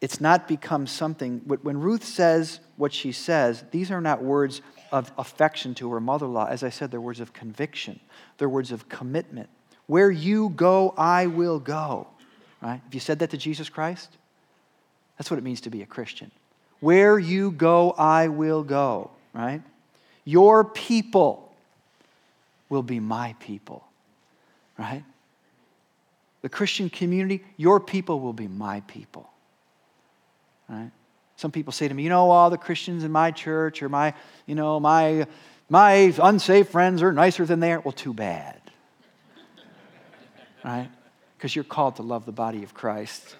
It's 0.00 0.20
not 0.20 0.48
become 0.48 0.86
something, 0.86 1.40
when 1.40 1.78
Ruth 1.78 2.04
says 2.04 2.60
what 2.76 2.92
she 2.92 3.12
says, 3.12 3.64
these 3.70 3.90
are 3.90 4.00
not 4.00 4.22
words 4.22 4.62
of 4.92 5.12
affection 5.18 5.74
to 5.76 5.92
her 5.92 6.00
mother 6.00 6.26
in 6.26 6.32
law. 6.34 6.46
As 6.46 6.62
I 6.62 6.70
said, 6.70 6.90
they're 6.90 7.00
words 7.00 7.20
of 7.20 7.32
conviction, 7.32 8.00
they're 8.38 8.48
words 8.48 8.72
of 8.72 8.88
commitment. 8.88 9.48
Where 9.86 10.10
you 10.10 10.50
go, 10.50 10.94
I 10.96 11.26
will 11.26 11.58
go. 11.58 12.06
Right? 12.62 12.80
Have 12.82 12.94
you 12.94 13.00
said 13.00 13.18
that 13.20 13.30
to 13.30 13.36
Jesus 13.36 13.68
Christ? 13.68 14.16
That's 15.18 15.30
what 15.30 15.38
it 15.38 15.42
means 15.42 15.62
to 15.62 15.70
be 15.70 15.82
a 15.82 15.86
Christian. 15.86 16.30
Where 16.80 17.18
you 17.18 17.50
go, 17.50 17.92
I 17.92 18.28
will 18.28 18.62
go. 18.62 19.10
Right? 19.32 19.62
Your 20.24 20.64
people 20.64 21.52
will 22.68 22.82
be 22.82 23.00
my 23.00 23.34
people. 23.38 23.84
Right? 24.78 25.04
The 26.42 26.48
Christian 26.48 26.88
community, 26.88 27.44
your 27.56 27.80
people 27.80 28.20
will 28.20 28.32
be 28.32 28.48
my 28.48 28.80
people. 28.82 29.30
Right? 30.68 30.90
Some 31.36 31.50
people 31.50 31.72
say 31.72 31.88
to 31.88 31.94
me, 31.94 32.02
you 32.02 32.08
know, 32.08 32.30
all 32.30 32.50
the 32.50 32.58
Christians 32.58 33.04
in 33.04 33.10
my 33.10 33.30
church 33.30 33.82
or 33.82 33.88
my, 33.88 34.14
you 34.46 34.54
know, 34.54 34.78
my, 34.78 35.26
my 35.68 36.14
unsafe 36.22 36.68
friends 36.68 37.02
are 37.02 37.12
nicer 37.12 37.46
than 37.46 37.60
they 37.60 37.72
are. 37.72 37.80
Well, 37.80 37.92
too 37.92 38.14
bad. 38.14 38.60
right? 40.64 40.90
Because 41.36 41.54
you're 41.54 41.64
called 41.64 41.96
to 41.96 42.02
love 42.02 42.26
the 42.26 42.32
body 42.32 42.62
of 42.62 42.74
Christ 42.74 43.36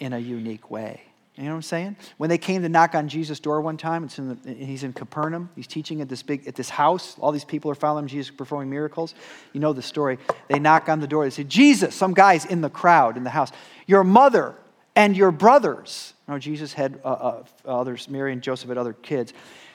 in 0.00 0.12
a 0.12 0.18
unique 0.18 0.70
way. 0.70 1.02
You 1.36 1.44
know 1.44 1.50
what 1.50 1.56
I'm 1.56 1.62
saying? 1.62 1.96
When 2.16 2.30
they 2.30 2.38
came 2.38 2.62
to 2.62 2.68
knock 2.68 2.94
on 2.94 3.08
Jesus' 3.08 3.40
door 3.40 3.60
one 3.60 3.76
time, 3.76 4.04
it's 4.04 4.18
in 4.18 4.38
the, 4.42 4.54
he's 4.54 4.84
in 4.84 4.94
Capernaum. 4.94 5.50
He's 5.54 5.66
teaching 5.66 6.00
at 6.00 6.08
this 6.08 6.22
big 6.22 6.48
at 6.48 6.54
this 6.54 6.70
house. 6.70 7.14
All 7.18 7.30
these 7.30 7.44
people 7.44 7.70
are 7.70 7.74
following 7.74 8.06
Jesus, 8.06 8.34
performing 8.34 8.70
miracles. 8.70 9.14
You 9.52 9.60
know 9.60 9.74
the 9.74 9.82
story. 9.82 10.18
They 10.48 10.58
knock 10.58 10.88
on 10.88 11.00
the 11.00 11.06
door. 11.06 11.24
They 11.24 11.30
say, 11.30 11.44
"Jesus!" 11.44 11.94
Some 11.94 12.14
guys 12.14 12.46
in 12.46 12.62
the 12.62 12.70
crowd 12.70 13.18
in 13.18 13.24
the 13.24 13.30
house. 13.30 13.52
Your 13.86 14.02
mother 14.02 14.54
and 14.94 15.14
your 15.14 15.30
brothers. 15.30 16.14
No, 16.26 16.38
Jesus 16.38 16.72
had 16.72 17.00
uh, 17.04 17.08
uh, 17.08 17.44
others. 17.66 18.08
Mary 18.08 18.32
and 18.32 18.42
Joseph 18.42 18.70
had 18.70 18.78
other 18.78 18.94
kids. 18.94 19.34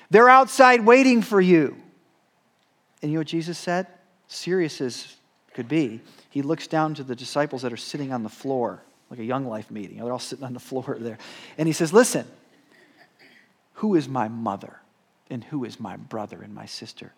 They're 0.10 0.30
outside 0.30 0.84
waiting 0.84 1.21
for 1.21 1.39
you. 1.39 1.78
And 3.04 3.12
you 3.12 3.17
know 3.17 3.21
what 3.21 3.28
Jesus 3.28 3.60
said? 3.60 3.86
Serious 4.28 4.82
as 4.82 5.15
could 5.54 5.67
be. 5.67 6.02
He 6.32 6.41
looks 6.41 6.65
down 6.65 6.95
to 6.95 7.04
the 7.04 7.15
disciples 7.15 7.62
that 7.62 7.71
are 7.71 7.78
sitting 7.78 8.12
on 8.12 8.24
the 8.24 8.30
floor 8.30 8.82
like 9.12 9.19
a 9.19 9.26
young 9.26 9.45
life 9.45 9.69
meeting. 9.69 9.97
They're 9.97 10.12
all 10.12 10.17
sitting 10.17 10.45
on 10.45 10.54
the 10.54 10.60
floor 10.71 10.97
there. 11.00 11.19
And 11.58 11.67
he 11.67 11.74
says, 11.74 11.93
Listen, 11.93 12.26
who 13.74 13.93
is 13.95 14.08
my 14.08 14.28
mother 14.28 14.78
and 15.30 15.43
who 15.43 15.65
is 15.65 15.80
my 15.80 15.97
brother 15.97 16.41
and 16.41 16.56
my 16.56 16.65
sister? 16.65 17.13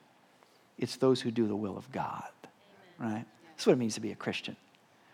It's 0.77 0.97
those 0.97 1.21
who 1.21 1.31
do 1.31 1.47
the 1.47 1.55
will 1.55 1.77
of 1.77 1.89
God, 1.91 2.23
Amen. 2.99 3.13
right? 3.13 3.25
That's 3.51 3.67
what 3.67 3.73
it 3.73 3.79
means 3.79 3.93
to 3.93 4.01
be 4.01 4.11
a 4.11 4.15
Christian. 4.15 4.57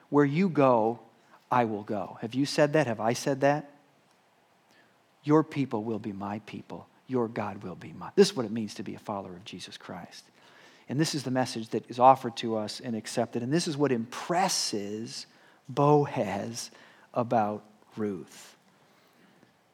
Where 0.10 0.26
you 0.26 0.48
go, 0.50 1.00
I 1.52 1.66
will 1.66 1.84
go. 1.84 2.18
Have 2.22 2.34
you 2.34 2.46
said 2.46 2.74
that? 2.74 2.88
Have 2.88 3.02
I 3.02 3.14
said 3.14 3.42
that? 3.42 3.70
Your 5.24 5.44
people 5.44 5.84
will 5.84 6.00
be 6.00 6.14
my 6.14 6.40
people. 6.46 6.88
Your 7.08 7.28
God 7.28 7.62
will 7.62 7.76
be 7.76 7.92
my. 7.92 8.10
This 8.16 8.30
is 8.30 8.36
what 8.38 8.46
it 8.46 8.52
means 8.52 8.76
to 8.76 8.84
be 8.84 8.96
a 8.96 9.00
follower 9.00 9.34
of 9.34 9.44
Jesus 9.44 9.76
Christ. 9.76 10.24
And 10.88 11.00
this 11.00 11.14
is 11.14 11.24
the 11.24 11.32
message 11.32 11.70
that 11.70 11.90
is 11.90 12.00
offered 12.00 12.38
to 12.38 12.56
us 12.56 12.80
and 12.80 12.96
accepted. 12.96 13.44
And 13.44 13.52
this 13.52 13.68
is 13.68 13.76
what 13.76 13.92
impresses 13.92 15.28
Boaz 15.70 16.72
about 17.14 17.64
Ruth. 17.96 18.56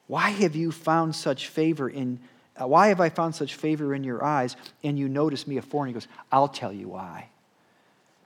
Why 0.08 0.29
have 0.29 0.55
you 0.55 0.71
found 0.71 1.15
such 1.15 1.47
favor 1.47 1.89
in 1.89 2.19
uh, 2.60 2.67
why 2.67 2.88
have 2.88 3.01
I 3.01 3.10
found 3.10 3.36
such 3.36 3.55
favor 3.55 3.93
in 3.93 4.05
your 4.05 4.23
eyes 4.23 4.55
and 4.81 4.97
you 4.97 5.10
notice 5.10 5.45
me 5.45 5.58
a 5.58 5.62
foreigner? 5.62 5.89
He 5.89 5.93
goes, 5.93 6.08
I'll 6.31 6.47
tell 6.47 6.71
you 6.71 6.88
why. 6.88 7.27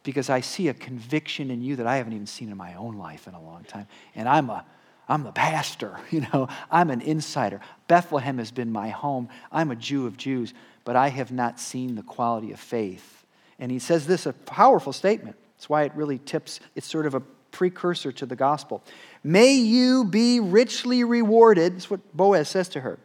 Because 0.04 0.30
I 0.30 0.42
see 0.42 0.68
a 0.68 0.74
conviction 0.76 1.50
in 1.50 1.64
you 1.64 1.78
that 1.78 1.88
I 1.88 1.98
haven't 1.98 2.14
even 2.14 2.28
seen 2.28 2.52
in 2.52 2.58
my 2.58 2.76
own 2.76 2.98
life 3.00 3.28
in 3.28 3.34
a 3.34 3.42
long 3.42 3.64
time. 3.64 3.88
And 4.16 4.30
I'm 4.30 4.52
a 4.52 4.66
I'm 5.10 5.24
the 5.24 5.32
pastor, 5.32 6.00
you 6.12 6.22
know, 6.32 6.48
I'm 6.70 6.92
an 6.92 7.02
insider. 7.02 7.60
Bethlehem 7.88 8.38
has 8.38 8.52
been 8.52 8.72
my 8.72 8.90
home. 8.90 9.28
I'm 9.52 9.72
a 9.72 9.76
Jew 9.76 10.06
of 10.06 10.16
Jews, 10.16 10.54
but 10.86 10.96
I 10.96 11.10
have 11.10 11.32
not 11.32 11.60
seen 11.60 11.96
the 11.96 12.04
quality 12.04 12.52
of 12.52 12.60
faith. 12.60 13.26
And 13.58 13.72
he 13.72 13.80
says 13.80 14.06
this, 14.06 14.28
a 14.28 14.34
powerful 14.34 14.94
statement. 14.94 15.36
That's 15.58 15.68
why 15.68 15.84
it 15.84 15.92
really 15.96 16.20
tips, 16.20 16.60
it's 16.76 16.88
sort 16.88 17.08
of 17.08 17.16
a 17.16 17.24
precursor 17.52 18.12
to 18.12 18.26
the 18.26 18.36
gospel. 18.36 18.84
May 19.24 19.54
you 19.54 20.06
be 20.06 20.40
richly 20.40 21.04
rewarded, 21.04 21.76
that's 21.76 21.90
what 21.90 22.00
Boaz 22.16 22.50
says 22.50 22.70
to 22.70 22.82
her, 22.82 23.00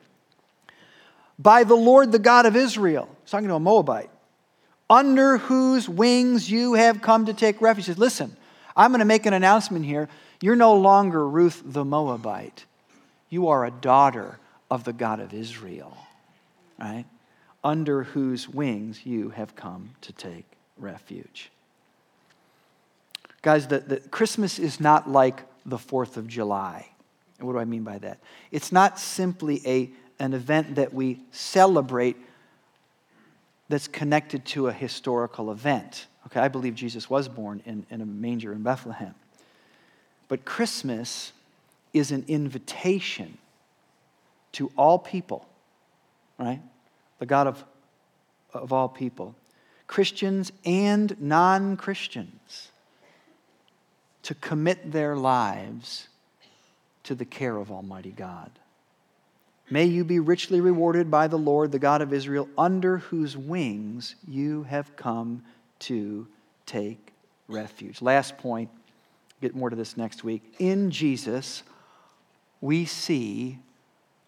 by 1.39 1.65
the 1.65 1.75
Lord, 1.75 2.13
the 2.13 2.19
God 2.19 2.47
of 2.47 2.57
Israel. 2.57 3.09
He's 3.23 3.31
talking 3.31 3.49
to 3.49 3.55
a 3.55 3.61
Moabite, 3.61 4.11
under 4.89 5.39
whose 5.39 5.89
wings 5.89 6.51
you 6.51 6.75
have 6.75 7.03
come 7.03 7.27
to 7.27 7.35
take 7.35 7.61
refuge. 7.61 7.87
He 7.87 7.93
says, 7.93 7.99
Listen, 7.99 8.37
I'm 8.77 8.91
going 8.91 9.01
to 9.01 9.05
make 9.05 9.27
an 9.27 9.33
announcement 9.33 9.85
here. 9.85 10.09
You're 10.41 10.57
no 10.57 10.75
longer 10.75 11.27
Ruth 11.29 11.63
the 11.65 11.85
Moabite, 11.85 12.67
you 13.31 13.49
are 13.49 13.65
a 13.65 13.71
daughter 13.71 14.39
of 14.71 14.85
the 14.85 14.93
God 14.93 15.21
of 15.21 15.33
Israel, 15.33 15.97
right? 16.79 17.07
Under 17.63 18.03
whose 18.03 18.49
wings 18.49 19.07
you 19.07 19.31
have 19.31 19.57
come 19.57 19.91
to 20.03 20.13
take 20.13 20.45
refuge. 20.77 21.51
Guys, 23.45 23.67
the, 23.67 23.81
the, 23.81 24.01
Christmas 24.01 24.59
is 24.59 24.81
not 24.81 25.11
like 25.11 25.43
the 25.67 25.77
4th 25.77 26.17
of 26.17 26.27
July. 26.27 26.89
And 27.39 27.47
what 27.47 27.53
do 27.53 27.59
I 27.59 27.67
mean 27.67 27.83
by 27.83 27.99
that? 27.99 28.19
It's 28.51 28.73
not 28.73 28.99
simply 28.99 29.61
a, 29.67 29.91
an 30.19 30.33
event 30.33 30.77
that 30.77 30.95
we 30.95 31.21
celebrate 31.31 32.17
that's 33.69 33.87
connected 33.87 34.47
to 34.47 34.69
a 34.69 34.73
historical 34.73 35.53
event. 35.53 36.07
Okay, 36.27 36.41
I 36.41 36.49
believe 36.49 36.75
Jesus 36.75 37.11
was 37.11 37.29
born 37.29 37.61
in, 37.67 37.85
in 37.91 38.01
a 38.01 38.07
manger 38.07 38.51
in 38.51 38.63
Bethlehem. 38.63 39.15
But 40.29 40.47
Christmas 40.47 41.33
is 41.93 42.13
an 42.13 42.25
invitation 42.29 43.37
to 44.53 44.73
all 44.75 44.99
people, 44.99 45.47
right? 46.39 46.63
The 47.19 47.27
God 47.27 47.47
of, 47.47 47.63
of 48.55 48.73
all 48.73 48.89
people, 48.89 49.35
Christians 49.87 50.51
and 50.65 51.15
non 51.21 51.77
Christians 51.77 52.71
to 54.25 54.35
commit 54.35 54.93
their 54.93 55.17
lives 55.17 56.09
to 57.05 57.15
the 57.15 57.25
care 57.25 57.57
of 57.57 57.71
Almighty 57.71 58.11
God. 58.11 58.51
May 59.71 59.85
you 59.85 60.05
be 60.05 60.19
richly 60.19 60.61
rewarded 60.61 61.11
by 61.11 61.29
the 61.29 61.39
Lord, 61.39 61.73
the 61.73 61.79
God 61.79 62.03
of 62.03 62.13
Israel, 62.13 62.49
under 62.59 62.99
whose 62.99 63.37
wings 63.37 64.15
you 64.27 64.65
have 64.65 64.97
come 64.97 65.43
to 65.81 66.27
take 66.67 67.13
refuge. 67.49 68.03
Last 68.03 68.37
point, 68.39 68.71
get 69.41 69.55
more 69.55 69.71
to 69.71 69.77
this 69.77 69.97
next 69.97 70.25
week. 70.25 70.43
In 70.59 70.91
Jesus, 70.91 71.63
we 72.61 72.85
see 72.85 73.59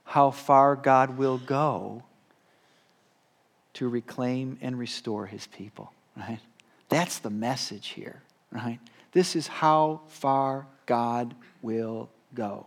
how 0.05 0.31
far 0.31 0.77
God 0.77 1.19
will 1.19 1.39
go 1.39 2.03
to 3.75 3.89
reclaim 3.89 4.59
and 4.63 4.79
restore 4.79 5.27
his 5.27 5.47
people, 5.47 5.93
right? 6.17 6.41
That's 6.89 7.19
the 7.19 7.31
message 7.31 7.89
here, 7.89 8.23
right? 8.51 8.79
This 9.13 9.37
is 9.37 9.47
how 9.47 10.03
far 10.09 10.67
God 10.87 11.35
will 11.63 12.09
go. 12.35 12.67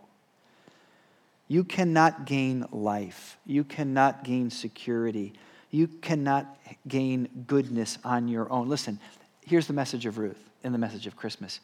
You 1.48 1.64
cannot 1.64 2.26
gain 2.26 2.66
life. 2.72 3.38
You 3.46 3.64
cannot 3.64 4.24
gain 4.24 4.50
security. 4.52 5.34
You 5.72 5.88
cannot 5.88 6.58
gain 6.88 7.28
goodness 7.48 7.98
on 8.04 8.28
your 8.28 8.52
own. 8.52 8.70
Listen, 8.70 9.00
here's 9.46 9.68
the 9.68 9.74
message 9.74 10.06
of 10.06 10.18
Ruth 10.18 10.50
and 10.64 10.74
the 10.74 10.80
message 10.80 11.08
of 11.08 11.16
Christmas 11.16 11.60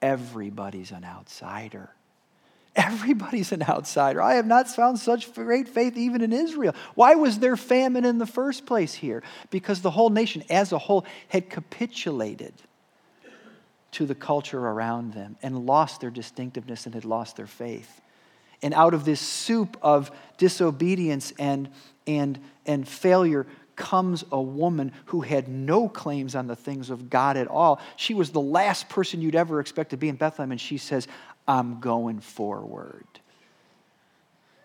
everybody's 0.00 0.92
an 0.92 1.04
outsider. 1.04 1.90
Everybody's 2.76 3.50
an 3.50 3.64
outsider. 3.64 4.22
I 4.22 4.34
have 4.34 4.46
not 4.46 4.68
found 4.68 5.00
such 5.00 5.34
great 5.34 5.68
faith 5.68 5.96
even 5.96 6.22
in 6.22 6.32
Israel. 6.32 6.74
Why 6.94 7.16
was 7.16 7.40
there 7.40 7.56
famine 7.56 8.04
in 8.04 8.18
the 8.18 8.26
first 8.26 8.66
place 8.66 8.94
here? 8.94 9.24
Because 9.50 9.82
the 9.82 9.90
whole 9.90 10.10
nation 10.10 10.44
as 10.48 10.70
a 10.72 10.78
whole 10.78 11.04
had 11.28 11.50
capitulated 11.50 12.54
to 13.92 14.06
the 14.06 14.14
culture 14.14 14.58
around 14.58 15.14
them 15.14 15.36
and 15.42 15.66
lost 15.66 16.00
their 16.00 16.10
distinctiveness 16.10 16.86
and 16.86 16.94
had 16.94 17.04
lost 17.04 17.36
their 17.36 17.46
faith. 17.46 18.00
And 18.62 18.74
out 18.74 18.94
of 18.94 19.04
this 19.04 19.20
soup 19.20 19.76
of 19.82 20.10
disobedience 20.36 21.32
and, 21.38 21.68
and, 22.06 22.38
and 22.66 22.86
failure 22.86 23.46
comes 23.76 24.24
a 24.32 24.40
woman 24.40 24.92
who 25.06 25.20
had 25.20 25.48
no 25.48 25.88
claims 25.88 26.34
on 26.34 26.48
the 26.48 26.56
things 26.56 26.90
of 26.90 27.08
God 27.08 27.36
at 27.36 27.46
all. 27.46 27.80
She 27.96 28.12
was 28.12 28.30
the 28.30 28.40
last 28.40 28.88
person 28.88 29.22
you'd 29.22 29.36
ever 29.36 29.60
expect 29.60 29.90
to 29.90 29.96
be 29.96 30.08
in 30.08 30.16
Bethlehem, 30.16 30.50
and 30.50 30.60
she 30.60 30.78
says, 30.78 31.06
I'm 31.46 31.78
going 31.78 32.18
forward. 32.18 33.06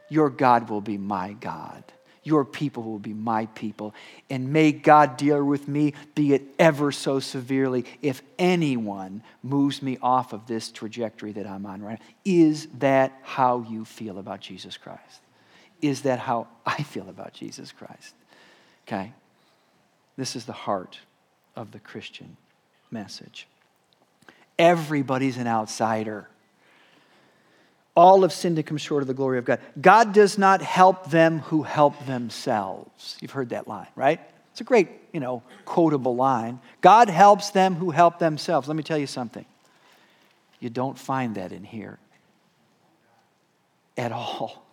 Your 0.10 0.30
God 0.30 0.70
will 0.70 0.82
be 0.82 0.98
my 0.98 1.34
God. 1.34 1.84
Your 2.24 2.46
people 2.46 2.84
will 2.84 3.00
be 3.00 3.14
my 3.14 3.48
people. 3.48 3.94
And 4.30 4.54
may 4.54 4.72
God 4.72 5.18
deal 5.18 5.44
with 5.44 5.68
me, 5.68 5.94
be 6.16 6.34
it 6.34 6.44
ever 6.58 6.92
so 6.92 7.20
severely, 7.20 7.86
if 8.02 8.22
anyone 8.40 9.24
moves 9.42 9.82
me 9.82 9.98
off 10.02 10.32
of 10.32 10.48
this 10.48 10.72
trajectory 10.72 11.34
that 11.34 11.46
I'm 11.46 11.66
on 11.66 11.82
right 11.82 12.00
now. 12.00 12.06
Is 12.24 12.68
that 12.80 13.12
how 13.24 13.66
you 13.70 13.84
feel 13.84 14.20
about 14.20 14.40
Jesus 14.40 14.78
Christ? 14.78 15.20
Is 15.82 16.04
that 16.04 16.20
how 16.20 16.48
I 16.66 16.82
feel 16.84 17.10
about 17.10 17.34
Jesus 17.34 17.72
Christ? 17.74 18.16
Okay? 18.88 19.12
This 20.16 20.36
is 20.36 20.46
the 20.46 20.54
heart 20.54 21.00
of 21.56 21.72
the 21.72 21.80
Christian 21.80 22.38
message. 22.90 23.48
Everybody's 24.58 25.38
an 25.38 25.48
outsider. 25.48 26.30
All 27.96 28.24
have 28.24 28.34
sinned 28.34 28.58
and 28.58 28.66
come 28.66 28.78
short 28.78 29.04
of 29.04 29.08
the 29.08 29.14
glory 29.14 29.38
of 29.38 29.46
God. 29.46 29.60
God 29.80 30.14
does 30.14 30.38
not 30.38 30.62
help 30.62 31.12
them 31.12 31.40
who 31.40 31.64
help 31.64 32.06
themselves. 32.06 33.18
You've 33.22 33.32
heard 33.32 33.50
that 33.50 33.68
line, 33.68 33.88
right? 33.96 34.20
It's 34.52 34.62
a 34.62 34.64
great, 34.64 34.90
you 35.12 35.20
know, 35.20 35.44
quotable 35.66 36.16
line. 36.16 36.60
God 36.82 37.10
helps 37.10 37.52
them 37.52 37.76
who 37.76 37.92
help 37.92 38.20
themselves. 38.20 38.68
Let 38.68 38.78
me 38.78 38.84
tell 38.84 38.98
you 38.98 39.08
something. 39.08 39.46
You 40.60 40.70
don't 40.70 40.98
find 40.98 41.36
that 41.36 41.52
in 41.52 41.64
here 41.64 42.00
at 43.98 44.12
all. 44.12 44.64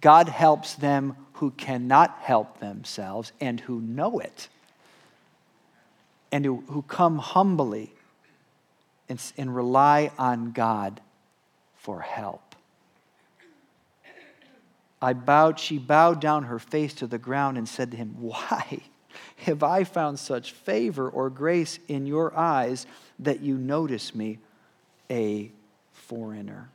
God 0.00 0.28
helps 0.28 0.74
them 0.74 1.16
who 1.34 1.50
cannot 1.50 2.18
help 2.20 2.60
themselves 2.60 3.32
and 3.40 3.60
who 3.60 3.80
know 3.80 4.18
it, 4.18 4.48
and 6.30 6.44
who, 6.44 6.62
who 6.68 6.82
come 6.82 7.18
humbly 7.18 7.92
and, 9.08 9.20
and 9.36 9.54
rely 9.54 10.10
on 10.18 10.52
God 10.52 11.00
for 11.86 12.00
help. 12.00 12.56
I 15.00 15.12
bowed, 15.12 15.60
she 15.60 15.78
bowed 15.78 16.20
down 16.20 16.42
her 16.42 16.58
face 16.58 16.92
to 16.94 17.06
the 17.06 17.16
ground 17.16 17.56
and 17.56 17.68
said 17.68 17.92
to 17.92 17.96
him, 17.96 18.16
Why 18.18 18.80
have 19.36 19.62
I 19.62 19.84
found 19.84 20.18
such 20.18 20.50
favor 20.50 21.08
or 21.08 21.30
grace 21.30 21.78
in 21.86 22.04
your 22.04 22.36
eyes 22.36 22.86
that 23.20 23.38
you 23.40 23.56
notice 23.56 24.16
me, 24.16 24.40
a 25.08 25.52
foreigner? 25.92 26.70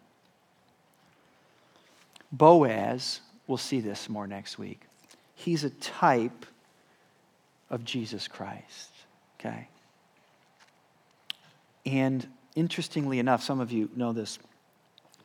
Boaz, 2.32 3.20
we'll 3.48 3.58
see 3.58 3.82
this 3.82 4.08
more 4.08 4.28
next 4.28 4.58
week. 4.58 4.80
He's 5.36 5.66
a 5.66 5.72
type 5.72 6.46
of 7.70 7.84
Jesus 7.84 8.30
Christ, 8.30 8.92
okay? 9.38 9.68
And 11.86 12.26
interestingly 12.56 13.20
enough, 13.20 13.44
some 13.44 13.60
of 13.60 13.74
you 13.74 13.90
know 13.94 14.14
this. 14.14 14.40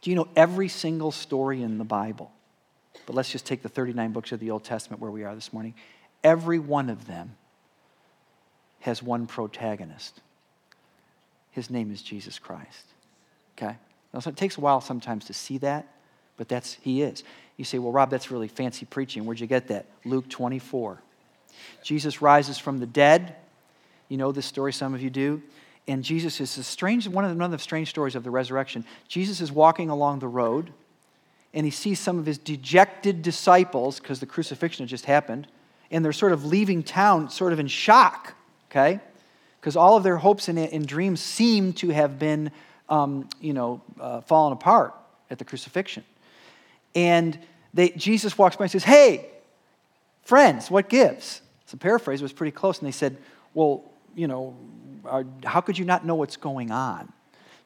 Do 0.06 0.10
you 0.10 0.14
know 0.14 0.28
every 0.36 0.68
single 0.68 1.10
story 1.10 1.62
in 1.62 1.78
the 1.78 1.84
Bible? 1.84 2.30
But 3.06 3.16
let's 3.16 3.32
just 3.32 3.44
take 3.44 3.62
the 3.62 3.68
39 3.68 4.12
books 4.12 4.30
of 4.30 4.38
the 4.38 4.52
Old 4.52 4.62
Testament 4.62 5.02
where 5.02 5.10
we 5.10 5.24
are 5.24 5.34
this 5.34 5.52
morning. 5.52 5.74
Every 6.22 6.60
one 6.60 6.90
of 6.90 7.08
them 7.08 7.34
has 8.82 9.02
one 9.02 9.26
protagonist. 9.26 10.20
His 11.50 11.70
name 11.70 11.90
is 11.90 12.02
Jesus 12.02 12.38
Christ. 12.38 12.84
Okay? 13.58 13.76
Now, 14.14 14.20
so 14.20 14.30
it 14.30 14.36
takes 14.36 14.58
a 14.58 14.60
while 14.60 14.80
sometimes 14.80 15.24
to 15.24 15.32
see 15.32 15.58
that, 15.58 15.88
but 16.36 16.48
that's 16.48 16.74
he 16.82 17.02
is. 17.02 17.24
You 17.56 17.64
say, 17.64 17.80
well, 17.80 17.90
Rob, 17.90 18.08
that's 18.08 18.30
really 18.30 18.46
fancy 18.46 18.86
preaching. 18.86 19.24
Where'd 19.24 19.40
you 19.40 19.48
get 19.48 19.66
that? 19.66 19.86
Luke 20.04 20.28
24. 20.28 21.02
Jesus 21.82 22.22
rises 22.22 22.58
from 22.58 22.78
the 22.78 22.86
dead. 22.86 23.34
You 24.08 24.18
know 24.18 24.30
this 24.30 24.46
story, 24.46 24.72
some 24.72 24.94
of 24.94 25.02
you 25.02 25.10
do 25.10 25.42
and 25.88 26.02
Jesus 26.02 26.40
is 26.40 26.58
a 26.58 26.64
strange, 26.64 27.06
one 27.06 27.24
of, 27.24 27.30
the, 27.30 27.36
one 27.36 27.44
of 27.44 27.50
the 27.52 27.58
strange 27.58 27.88
stories 27.90 28.16
of 28.16 28.24
the 28.24 28.30
resurrection. 28.30 28.84
Jesus 29.08 29.40
is 29.40 29.52
walking 29.52 29.88
along 29.88 30.18
the 30.18 30.28
road, 30.28 30.72
and 31.54 31.64
he 31.64 31.70
sees 31.70 32.00
some 32.00 32.18
of 32.18 32.26
his 32.26 32.38
dejected 32.38 33.22
disciples, 33.22 34.00
because 34.00 34.18
the 34.18 34.26
crucifixion 34.26 34.84
had 34.84 34.90
just 34.90 35.04
happened, 35.04 35.46
and 35.90 36.04
they're 36.04 36.12
sort 36.12 36.32
of 36.32 36.44
leaving 36.44 36.82
town, 36.82 37.30
sort 37.30 37.52
of 37.52 37.60
in 37.60 37.68
shock, 37.68 38.34
okay? 38.70 39.00
Because 39.60 39.76
all 39.76 39.96
of 39.96 40.02
their 40.02 40.16
hopes 40.16 40.48
and, 40.48 40.58
and, 40.58 40.86
dreams 40.86 41.20
seem 41.20 41.72
to 41.74 41.90
have 41.90 42.18
been, 42.18 42.50
um, 42.88 43.28
you 43.40 43.52
know, 43.52 43.80
uh, 44.00 44.20
fallen 44.22 44.52
apart 44.52 44.94
at 45.30 45.38
the 45.38 45.44
crucifixion. 45.44 46.04
And 46.96 47.38
they, 47.74 47.90
Jesus 47.90 48.36
walks 48.36 48.56
by 48.56 48.64
and 48.64 48.70
says, 48.72 48.84
Hey, 48.84 49.26
friends, 50.22 50.70
what 50.70 50.88
gives? 50.88 51.42
It's 51.62 51.72
a 51.72 51.76
paraphrase, 51.76 52.20
it 52.20 52.24
was 52.24 52.32
pretty 52.32 52.52
close. 52.52 52.78
And 52.78 52.86
they 52.86 52.92
said, 52.92 53.16
Well, 53.54 53.84
you 54.16 54.26
know, 54.26 54.56
are, 55.04 55.24
how 55.44 55.60
could 55.60 55.78
you 55.78 55.84
not 55.84 56.04
know 56.04 56.16
what's 56.16 56.36
going 56.36 56.72
on? 56.72 57.12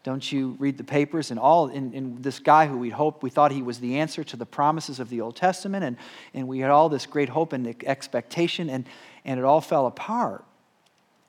Don't 0.02 0.30
you 0.30 0.56
read 0.58 0.76
the 0.78 0.84
papers 0.84 1.30
and 1.30 1.38
all? 1.38 1.68
And, 1.68 2.22
this 2.22 2.38
guy 2.38 2.66
who 2.66 2.76
we 2.76 2.90
hoped, 2.90 3.22
we 3.22 3.30
thought 3.30 3.52
he 3.52 3.62
was 3.62 3.80
the 3.80 3.98
answer 3.98 4.24
to 4.24 4.36
the 4.36 4.46
promises 4.46 4.98
of 4.98 5.10
the 5.10 5.20
Old 5.20 5.36
Testament, 5.36 5.84
and, 5.84 5.96
and 6.34 6.48
we 6.48 6.58
had 6.58 6.70
all 6.70 6.88
this 6.88 7.06
great 7.06 7.28
hope 7.28 7.52
and 7.52 7.82
expectation, 7.84 8.70
and, 8.70 8.86
and 9.24 9.38
it 9.38 9.44
all 9.44 9.60
fell 9.60 9.86
apart. 9.86 10.44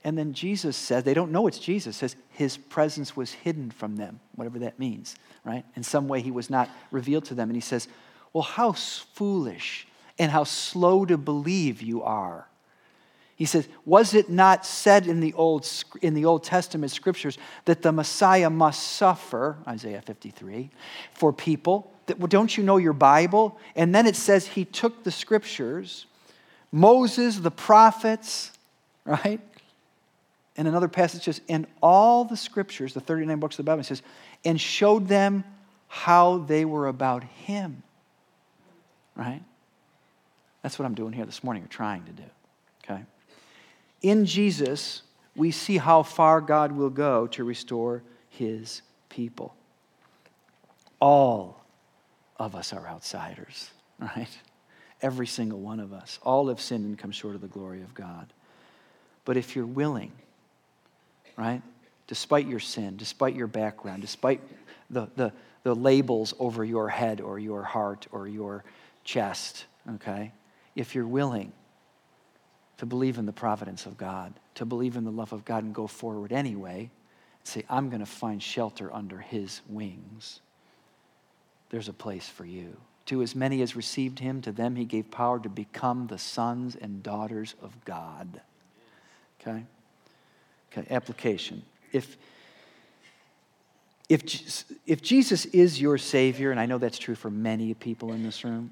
And 0.03 0.17
then 0.17 0.33
Jesus 0.33 0.75
says, 0.75 1.03
they 1.03 1.13
don't 1.13 1.31
know 1.31 1.47
it's 1.47 1.59
Jesus, 1.59 1.97
says 1.97 2.15
his 2.31 2.57
presence 2.57 3.15
was 3.15 3.31
hidden 3.31 3.71
from 3.71 3.97
them, 3.97 4.19
whatever 4.35 4.59
that 4.59 4.79
means, 4.79 5.15
right? 5.43 5.63
In 5.75 5.83
some 5.83 6.07
way 6.07 6.21
he 6.21 6.31
was 6.31 6.49
not 6.49 6.69
revealed 6.89 7.25
to 7.25 7.35
them. 7.35 7.49
And 7.49 7.55
he 7.55 7.61
says, 7.61 7.87
Well, 8.33 8.43
how 8.43 8.71
foolish 8.71 9.85
and 10.17 10.31
how 10.31 10.43
slow 10.43 11.05
to 11.05 11.17
believe 11.17 11.81
you 11.81 12.03
are. 12.03 12.47
He 13.41 13.45
says, 13.45 13.67
Was 13.87 14.13
it 14.13 14.29
not 14.29 14.67
said 14.67 15.07
in 15.07 15.19
the 15.19 15.33
Old, 15.33 15.67
in 16.03 16.13
the 16.13 16.25
Old 16.25 16.43
Testament 16.43 16.91
scriptures 16.91 17.39
that 17.65 17.81
the 17.81 17.91
Messiah 17.91 18.51
must 18.51 18.83
suffer, 18.83 19.57
Isaiah 19.67 20.03
53, 20.03 20.69
for 21.15 21.33
people? 21.33 21.91
That, 22.05 22.19
well, 22.19 22.27
don't 22.27 22.55
you 22.55 22.63
know 22.63 22.77
your 22.77 22.93
Bible? 22.93 23.57
And 23.75 23.95
then 23.95 24.05
it 24.05 24.15
says 24.15 24.45
he 24.45 24.63
took 24.63 25.03
the 25.03 25.09
scriptures, 25.09 26.05
Moses, 26.71 27.39
the 27.39 27.49
prophets, 27.49 28.51
right? 29.05 29.41
And 30.55 30.67
another 30.67 30.87
passage 30.87 31.23
says, 31.23 31.41
and 31.49 31.65
all 31.81 32.25
the 32.25 32.37
scriptures, 32.37 32.93
the 32.93 33.01
39 33.01 33.39
books 33.39 33.55
of 33.57 33.65
the 33.65 33.71
Bible, 33.71 33.83
says, 33.83 34.03
and 34.45 34.61
showed 34.61 35.07
them 35.07 35.43
how 35.87 36.37
they 36.37 36.63
were 36.63 36.85
about 36.85 37.23
him. 37.23 37.81
Right? 39.15 39.41
That's 40.61 40.77
what 40.77 40.85
I'm 40.85 40.93
doing 40.93 41.11
here 41.11 41.25
this 41.25 41.43
morning, 41.43 41.63
or 41.63 41.67
trying 41.69 42.03
to 42.03 42.11
do. 42.11 42.23
Okay? 42.83 43.01
In 44.01 44.25
Jesus, 44.25 45.03
we 45.35 45.51
see 45.51 45.77
how 45.77 46.03
far 46.03 46.41
God 46.41 46.71
will 46.71 46.89
go 46.89 47.27
to 47.27 47.43
restore 47.43 48.03
his 48.29 48.81
people. 49.09 49.55
All 50.99 51.63
of 52.37 52.55
us 52.55 52.73
are 52.73 52.87
outsiders, 52.87 53.71
right? 53.99 54.29
Every 55.01 55.27
single 55.27 55.59
one 55.59 55.79
of 55.79 55.93
us. 55.93 56.19
All 56.23 56.47
have 56.47 56.61
sinned 56.61 56.85
and 56.85 56.97
come 56.97 57.11
short 57.11 57.35
of 57.35 57.41
the 57.41 57.47
glory 57.47 57.81
of 57.81 57.93
God. 57.93 58.31
But 59.25 59.37
if 59.37 59.55
you're 59.55 59.65
willing, 59.65 60.11
right, 61.37 61.61
despite 62.07 62.47
your 62.47 62.59
sin, 62.59 62.97
despite 62.97 63.35
your 63.35 63.47
background, 63.47 64.01
despite 64.01 64.41
the, 64.89 65.07
the, 65.15 65.31
the 65.63 65.75
labels 65.75 66.33
over 66.39 66.65
your 66.65 66.89
head 66.89 67.21
or 67.21 67.39
your 67.39 67.63
heart 67.63 68.07
or 68.11 68.27
your 68.27 68.63
chest, 69.03 69.65
okay, 69.95 70.31
if 70.75 70.95
you're 70.95 71.07
willing, 71.07 71.51
to 72.81 72.87
believe 72.87 73.19
in 73.19 73.27
the 73.27 73.31
providence 73.31 73.85
of 73.85 73.95
God, 73.95 74.33
to 74.55 74.65
believe 74.65 74.97
in 74.97 75.03
the 75.03 75.11
love 75.11 75.33
of 75.33 75.45
God 75.45 75.63
and 75.63 75.71
go 75.73 75.85
forward 75.85 76.33
anyway 76.33 76.89
say, 77.43 77.63
I'm 77.69 77.89
going 77.89 77.99
to 77.99 78.07
find 78.07 78.41
shelter 78.41 78.91
under 78.91 79.19
His 79.19 79.61
wings. 79.69 80.39
There's 81.69 81.87
a 81.87 81.93
place 81.93 82.27
for 82.27 82.43
you. 82.43 82.75
To 83.05 83.21
as 83.21 83.35
many 83.35 83.61
as 83.61 83.75
received 83.75 84.17
him, 84.17 84.41
to 84.41 84.51
them 84.51 84.75
he 84.75 84.85
gave 84.85 85.11
power 85.11 85.39
to 85.39 85.49
become 85.49 86.07
the 86.07 86.17
sons 86.17 86.75
and 86.75 87.03
daughters 87.03 87.53
of 87.61 87.85
God. 87.85 88.41
Okay? 89.39 89.63
Okay, 90.71 90.87
application. 90.91 91.61
If, 91.91 92.17
if, 94.09 94.65
if 94.87 95.03
Jesus 95.03 95.45
is 95.45 95.79
your 95.79 95.99
Savior, 95.99 96.49
and 96.49 96.59
I 96.59 96.65
know 96.65 96.79
that's 96.79 96.97
true 96.97 97.15
for 97.15 97.29
many 97.29 97.75
people 97.75 98.11
in 98.11 98.23
this 98.23 98.43
room, 98.43 98.71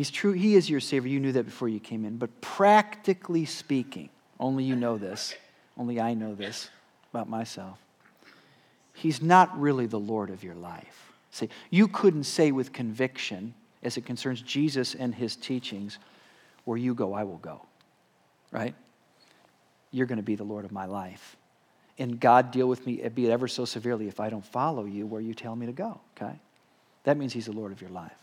He's 0.00 0.10
true, 0.10 0.32
He 0.32 0.54
is 0.54 0.70
your 0.70 0.80
Savior. 0.80 1.10
You 1.10 1.20
knew 1.20 1.32
that 1.32 1.44
before 1.44 1.68
you 1.68 1.78
came 1.78 2.06
in. 2.06 2.16
But 2.16 2.40
practically 2.40 3.44
speaking, 3.44 4.08
only 4.38 4.64
you 4.64 4.74
know 4.74 4.96
this, 4.96 5.34
only 5.76 6.00
I 6.00 6.14
know 6.14 6.34
this 6.34 6.70
about 7.12 7.28
myself. 7.28 7.76
He's 8.94 9.20
not 9.20 9.60
really 9.60 9.84
the 9.84 10.00
Lord 10.00 10.30
of 10.30 10.42
your 10.42 10.54
life. 10.54 11.12
See, 11.32 11.50
you 11.68 11.86
couldn't 11.86 12.24
say 12.24 12.50
with 12.50 12.72
conviction, 12.72 13.52
as 13.82 13.98
it 13.98 14.06
concerns 14.06 14.40
Jesus 14.40 14.94
and 14.94 15.14
his 15.14 15.36
teachings, 15.36 15.98
where 16.64 16.78
you 16.78 16.94
go, 16.94 17.12
I 17.12 17.24
will 17.24 17.36
go. 17.36 17.60
Right? 18.52 18.74
You're 19.90 20.06
going 20.06 20.16
to 20.16 20.22
be 20.22 20.34
the 20.34 20.44
Lord 20.44 20.64
of 20.64 20.72
my 20.72 20.86
life. 20.86 21.36
And 21.98 22.18
God 22.18 22.52
deal 22.52 22.70
with 22.70 22.86
me, 22.86 23.06
be 23.10 23.26
it 23.26 23.30
ever 23.30 23.48
so 23.48 23.66
severely, 23.66 24.08
if 24.08 24.18
I 24.18 24.30
don't 24.30 24.46
follow 24.46 24.86
you 24.86 25.04
where 25.04 25.20
you 25.20 25.34
tell 25.34 25.54
me 25.54 25.66
to 25.66 25.72
go. 25.72 26.00
Okay? 26.16 26.40
That 27.04 27.18
means 27.18 27.34
he's 27.34 27.44
the 27.44 27.52
Lord 27.52 27.70
of 27.70 27.82
your 27.82 27.90
life. 27.90 28.16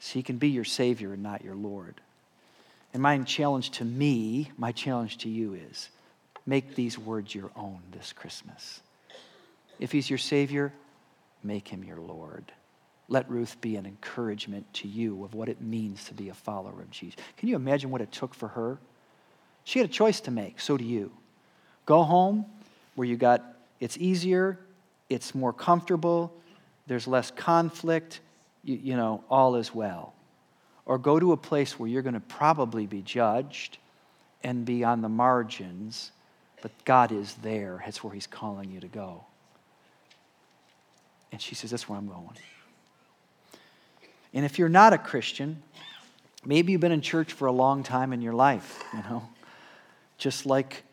So 0.00 0.14
he 0.14 0.22
can 0.22 0.38
be 0.38 0.48
your 0.48 0.64
Savior 0.64 1.12
and 1.12 1.22
not 1.22 1.44
your 1.44 1.54
Lord. 1.54 2.00
And 2.92 3.02
my 3.02 3.18
challenge 3.18 3.70
to 3.72 3.84
me, 3.84 4.50
my 4.56 4.72
challenge 4.72 5.18
to 5.18 5.28
you 5.28 5.54
is 5.54 5.90
make 6.46 6.74
these 6.74 6.98
words 6.98 7.34
your 7.34 7.50
own 7.56 7.80
this 7.92 8.12
Christmas. 8.12 8.80
If 9.78 9.92
he's 9.92 10.08
your 10.08 10.18
Savior, 10.18 10.72
make 11.42 11.68
him 11.68 11.84
your 11.84 11.98
Lord. 11.98 12.50
Let 13.08 13.28
Ruth 13.30 13.60
be 13.60 13.76
an 13.76 13.86
encouragement 13.86 14.72
to 14.74 14.88
you 14.88 15.24
of 15.24 15.34
what 15.34 15.48
it 15.48 15.60
means 15.60 16.04
to 16.04 16.14
be 16.14 16.28
a 16.28 16.34
follower 16.34 16.80
of 16.80 16.90
Jesus. 16.90 17.18
Can 17.36 17.48
you 17.48 17.56
imagine 17.56 17.90
what 17.90 18.00
it 18.00 18.12
took 18.12 18.34
for 18.34 18.48
her? 18.48 18.78
She 19.64 19.78
had 19.78 19.88
a 19.88 19.92
choice 19.92 20.20
to 20.20 20.30
make, 20.30 20.60
so 20.60 20.76
do 20.76 20.84
you. 20.84 21.12
Go 21.86 22.02
home 22.02 22.46
where 22.94 23.06
you 23.06 23.16
got 23.16 23.44
it's 23.80 23.96
easier, 23.96 24.58
it's 25.08 25.34
more 25.34 25.52
comfortable, 25.52 26.34
there's 26.86 27.06
less 27.06 27.30
conflict, 27.30 28.20
you, 28.64 28.76
you 28.76 28.96
know, 28.96 29.24
all 29.30 29.56
is 29.56 29.74
well. 29.74 30.14
Or 30.86 30.98
go 30.98 31.18
to 31.18 31.32
a 31.32 31.36
place 31.36 31.78
where 31.78 31.88
you're 31.88 32.02
going 32.02 32.14
to 32.14 32.20
probably 32.20 32.86
be 32.86 33.02
judged 33.02 33.78
and 34.42 34.64
be 34.64 34.84
on 34.84 35.02
the 35.02 35.08
margins, 35.08 36.12
but 36.62 36.70
God 36.84 37.12
is 37.12 37.34
there. 37.42 37.82
That's 37.84 38.02
where 38.02 38.12
He's 38.12 38.26
calling 38.26 38.70
you 38.70 38.80
to 38.80 38.88
go. 38.88 39.24
And 41.30 41.40
she 41.40 41.54
says, 41.54 41.70
That's 41.70 41.88
where 41.88 41.98
I'm 41.98 42.08
going. 42.08 42.30
And 44.32 44.44
if 44.44 44.58
you're 44.58 44.68
not 44.68 44.92
a 44.92 44.98
Christian, 44.98 45.62
maybe 46.44 46.72
you've 46.72 46.80
been 46.80 46.92
in 46.92 47.00
church 47.00 47.32
for 47.32 47.46
a 47.46 47.52
long 47.52 47.82
time 47.82 48.12
in 48.12 48.22
your 48.22 48.34
life, 48.34 48.82
you 48.92 49.00
know, 49.00 49.28
just 50.16 50.46
like 50.46 50.84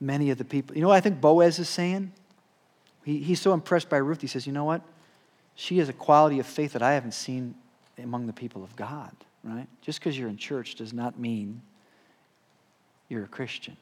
many 0.00 0.30
of 0.30 0.38
the 0.38 0.44
people. 0.44 0.76
You 0.76 0.82
know 0.82 0.88
what 0.88 0.96
I 0.96 1.00
think 1.00 1.20
Boaz 1.20 1.58
is 1.58 1.68
saying? 1.68 2.12
He, 3.04 3.18
he's 3.18 3.40
so 3.40 3.54
impressed 3.54 3.88
by 3.88 3.98
Ruth, 3.98 4.20
he 4.20 4.26
says, 4.26 4.46
You 4.46 4.52
know 4.52 4.64
what? 4.64 4.82
She 5.60 5.78
has 5.78 5.88
a 5.88 5.92
quality 5.92 6.38
of 6.38 6.46
faith 6.46 6.72
that 6.72 6.82
I 6.82 6.94
haven't 6.94 7.12
seen 7.12 7.54
among 8.02 8.26
the 8.26 8.32
people 8.32 8.64
of 8.64 8.74
God, 8.76 9.14
right? 9.44 9.66
Just 9.82 10.00
because 10.00 10.18
you're 10.18 10.28
in 10.28 10.38
church 10.38 10.74
does 10.74 10.92
not 10.92 11.18
mean 11.18 11.60
you're 13.08 13.24
a 13.24 13.28
Christian 13.28 13.76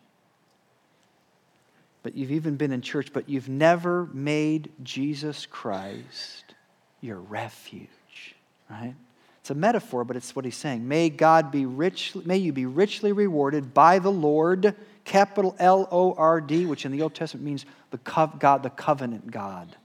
but 2.02 2.16
you've 2.16 2.30
even 2.30 2.56
been 2.56 2.72
in 2.72 2.80
church, 2.80 3.12
but 3.12 3.28
you've 3.28 3.48
never 3.48 4.08
made 4.14 4.70
Jesus 4.82 5.46
Christ 5.46 6.54
your 7.00 7.18
refuge, 7.18 8.34
right? 8.70 8.94
It's 9.40 9.50
a 9.50 9.54
metaphor, 9.54 10.04
but 10.04 10.16
it's 10.16 10.34
what 10.34 10.44
he's 10.44 10.56
saying. 10.56 10.86
May 10.86 11.10
God 11.10 11.50
be 11.50 11.66
rich, 11.66 12.14
may 12.24 12.38
you 12.38 12.52
be 12.52 12.64
richly 12.64 13.12
rewarded 13.12 13.74
by 13.74 13.98
the 13.98 14.10
Lord, 14.10 14.74
capital 15.04 15.54
L 15.58 15.88
O 15.90 16.14
R 16.14 16.40
D, 16.40 16.66
which 16.66 16.84
in 16.84 16.92
the 16.92 17.02
Old 17.02 17.14
Testament 17.14 17.44
means 17.44 17.66
the 17.90 17.98
God, 18.38 18.62
the 18.62 18.70
covenant 18.70 19.30
God. 19.30 19.76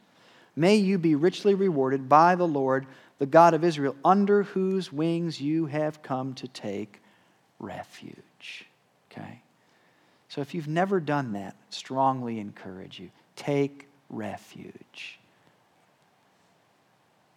May 0.56 0.76
you 0.76 0.98
be 0.98 1.16
richly 1.16 1.56
rewarded 1.56 2.08
by 2.08 2.36
the 2.36 2.48
Lord, 2.48 2.86
the 3.20 3.26
God 3.26 3.54
of 3.54 3.64
Israel, 3.64 3.96
under 4.06 4.44
whose 4.44 4.92
wings 4.92 5.42
you 5.42 5.66
have 5.66 6.04
come 6.04 6.34
to 6.36 6.48
take 6.48 7.02
refuge. 7.60 8.66
Okay? 9.12 9.42
So 10.30 10.42
if 10.42 10.54
you've 10.54 10.68
never 10.68 11.00
done 11.00 11.34
that, 11.34 11.56
strongly 11.70 12.40
encourage 12.40 13.00
you. 13.00 13.10
Take 13.36 13.88
refuge 14.10 15.20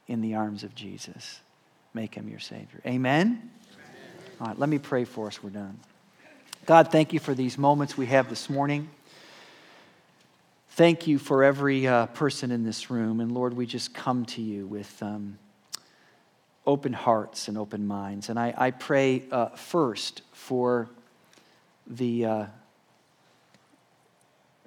in 0.08 0.20
the 0.20 0.34
arms 0.34 0.62
of 0.62 0.74
Jesus. 0.74 1.40
Make 1.94 2.14
him 2.14 2.28
your 2.28 2.38
Savior. 2.38 2.80
Amen? 2.86 3.50
All 4.40 4.48
right, 4.48 4.58
let 4.58 4.68
me 4.68 4.78
pray 4.78 5.04
for 5.04 5.26
us. 5.26 5.42
We're 5.42 5.50
done. 5.50 5.78
God, 6.66 6.92
thank 6.92 7.12
you 7.12 7.20
for 7.20 7.32
these 7.32 7.56
moments 7.56 7.96
we 7.96 8.06
have 8.06 8.28
this 8.28 8.50
morning. 8.50 8.88
Thank 10.76 11.06
you 11.06 11.18
for 11.18 11.42
every 11.42 11.86
uh, 11.86 12.04
person 12.04 12.50
in 12.50 12.62
this 12.62 12.90
room. 12.90 13.20
And 13.20 13.32
Lord, 13.32 13.56
we 13.56 13.64
just 13.64 13.94
come 13.94 14.26
to 14.26 14.42
you 14.42 14.66
with 14.66 15.02
um, 15.02 15.38
open 16.66 16.92
hearts 16.92 17.48
and 17.48 17.56
open 17.56 17.86
minds. 17.86 18.28
And 18.28 18.38
I, 18.38 18.52
I 18.54 18.70
pray 18.72 19.24
uh, 19.32 19.46
first 19.56 20.20
for 20.32 20.90
the. 21.86 22.26
Uh, 22.26 22.46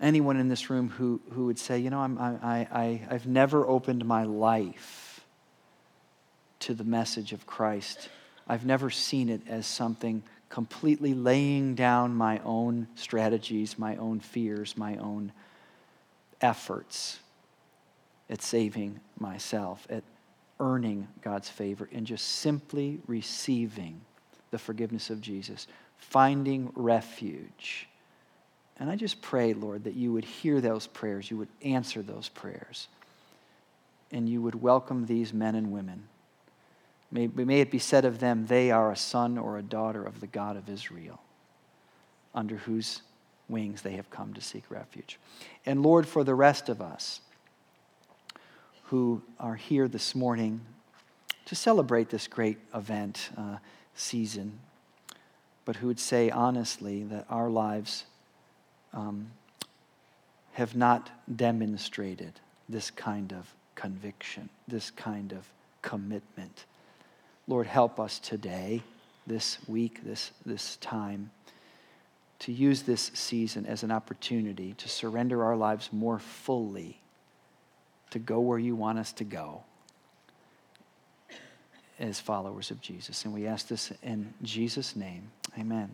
anyone 0.02 0.38
in 0.38 0.48
this 0.48 0.72
room 0.72 0.90
who, 0.90 1.22
who 1.34 1.46
would 1.46 1.60
say, 1.60 1.78
you 1.78 1.92
know, 1.92 2.00
I'm, 2.00 2.18
I, 2.18 2.68
I, 2.72 3.08
I've 3.12 3.28
never 3.28 3.68
opened 3.68 4.04
my 4.04 4.24
life 4.24 5.24
to 6.62 6.74
the 6.74 6.84
message 6.84 7.34
of 7.34 7.46
Christ. 7.46 8.10
I've 8.48 8.66
never 8.66 8.90
seen 8.90 9.30
it 9.30 9.42
as 9.48 9.68
something 9.68 10.24
completely 10.50 11.14
laying 11.14 11.76
down 11.76 12.16
my 12.16 12.42
own 12.44 12.88
strategies, 12.96 13.78
my 13.78 13.96
own 13.98 14.22
fears, 14.22 14.76
my 14.76 14.98
own 14.98 15.34
efforts 16.42 17.20
at 18.30 18.42
saving 18.42 19.00
myself, 19.20 19.86
at 19.90 20.04
earning 20.60 21.08
God's 21.22 21.50
favor, 21.50 21.90
and 21.92 22.06
just 22.06 22.26
simply 22.26 23.00
receiving 23.08 24.02
the 24.52 24.58
forgiveness 24.58 25.10
of 25.10 25.22
Jesus, 25.22 25.68
finding 25.98 26.72
refuge 26.76 27.90
and 28.80 28.90
I 28.90 28.96
just 28.96 29.22
pray, 29.22 29.54
Lord, 29.54 29.84
that 29.84 29.96
you 29.96 30.14
would 30.14 30.24
hear 30.24 30.62
those 30.62 30.88
prayers, 30.88 31.30
you 31.30 31.38
would 31.38 31.50
answer 31.62 32.02
those 32.02 32.30
prayers, 32.30 32.88
and 34.12 34.28
you 34.28 34.42
would 34.42 34.56
welcome 34.56 35.06
these 35.06 35.34
men 35.34 35.56
and 35.56 35.72
women. 35.72 36.08
May, 37.12 37.28
may 37.28 37.60
it 37.60 37.72
be 37.72 37.80
said 37.80 38.06
of 38.06 38.20
them, 38.20 38.46
they 38.46 38.72
are 38.72 38.92
a 38.92 38.96
son 38.96 39.38
or 39.38 39.58
a 39.58 39.64
daughter 39.64 40.04
of 40.04 40.22
the 40.22 40.28
God 40.28 40.56
of 40.56 40.70
Israel, 40.70 41.20
under 42.34 42.56
whose 42.56 43.02
wings 43.50 43.82
they 43.82 43.94
have 43.94 44.10
come 44.10 44.34
to 44.34 44.42
seek 44.42 44.64
refuge. 44.70 45.20
And 45.66 45.82
Lord, 45.84 46.08
for 46.08 46.24
the 46.24 46.36
rest 46.36 46.70
of 46.70 46.82
us 46.82 47.22
who 48.86 49.22
are 49.40 49.56
here 49.56 49.88
this 49.88 50.16
morning 50.16 50.62
to 51.46 51.56
celebrate 51.56 52.10
this 52.10 52.28
great 52.28 52.58
event 52.74 53.30
uh, 53.38 53.58
season, 53.96 54.60
but 55.66 55.76
who 55.76 55.88
would 55.88 56.00
say 56.00 56.30
honestly 56.30 57.04
that 57.04 57.26
our 57.30 57.50
lives 57.50 58.06
um, 58.94 59.32
have 60.54 60.76
not 60.76 61.10
demonstrated 61.36 62.34
this 62.68 62.92
kind 62.92 63.32
of 63.32 63.54
conviction, 63.76 64.50
this 64.68 64.92
kind 64.92 65.32
of 65.32 65.48
commitment. 65.82 66.66
Lord, 67.48 67.66
help 67.66 68.00
us 68.00 68.20
today, 68.20 68.84
this 69.26 69.58
week, 69.68 70.04
this, 70.04 70.32
this 70.46 70.76
time, 70.78 71.32
to 72.40 72.52
use 72.52 72.84
this 72.84 73.12
season 73.14 73.66
as 73.66 73.84
an 73.84 73.92
opportunity 73.92 74.74
to 74.78 74.88
surrender 74.88 75.44
our 75.44 75.56
lives 75.56 75.90
more 75.92 76.20
fully, 76.20 77.02
to 78.12 78.20
go 78.20 78.40
where 78.40 78.60
you 78.60 78.76
want 78.76 78.98
us 78.98 79.12
to 79.14 79.24
go 79.24 79.64
as 82.00 82.20
followers 82.20 82.72
of 82.72 82.80
Jesus. 82.82 83.26
And 83.26 83.34
we 83.34 83.46
ask 83.46 83.68
this 83.68 83.92
in 84.02 84.34
Jesus' 84.42 84.96
name. 84.96 85.32
Amen. 85.58 85.92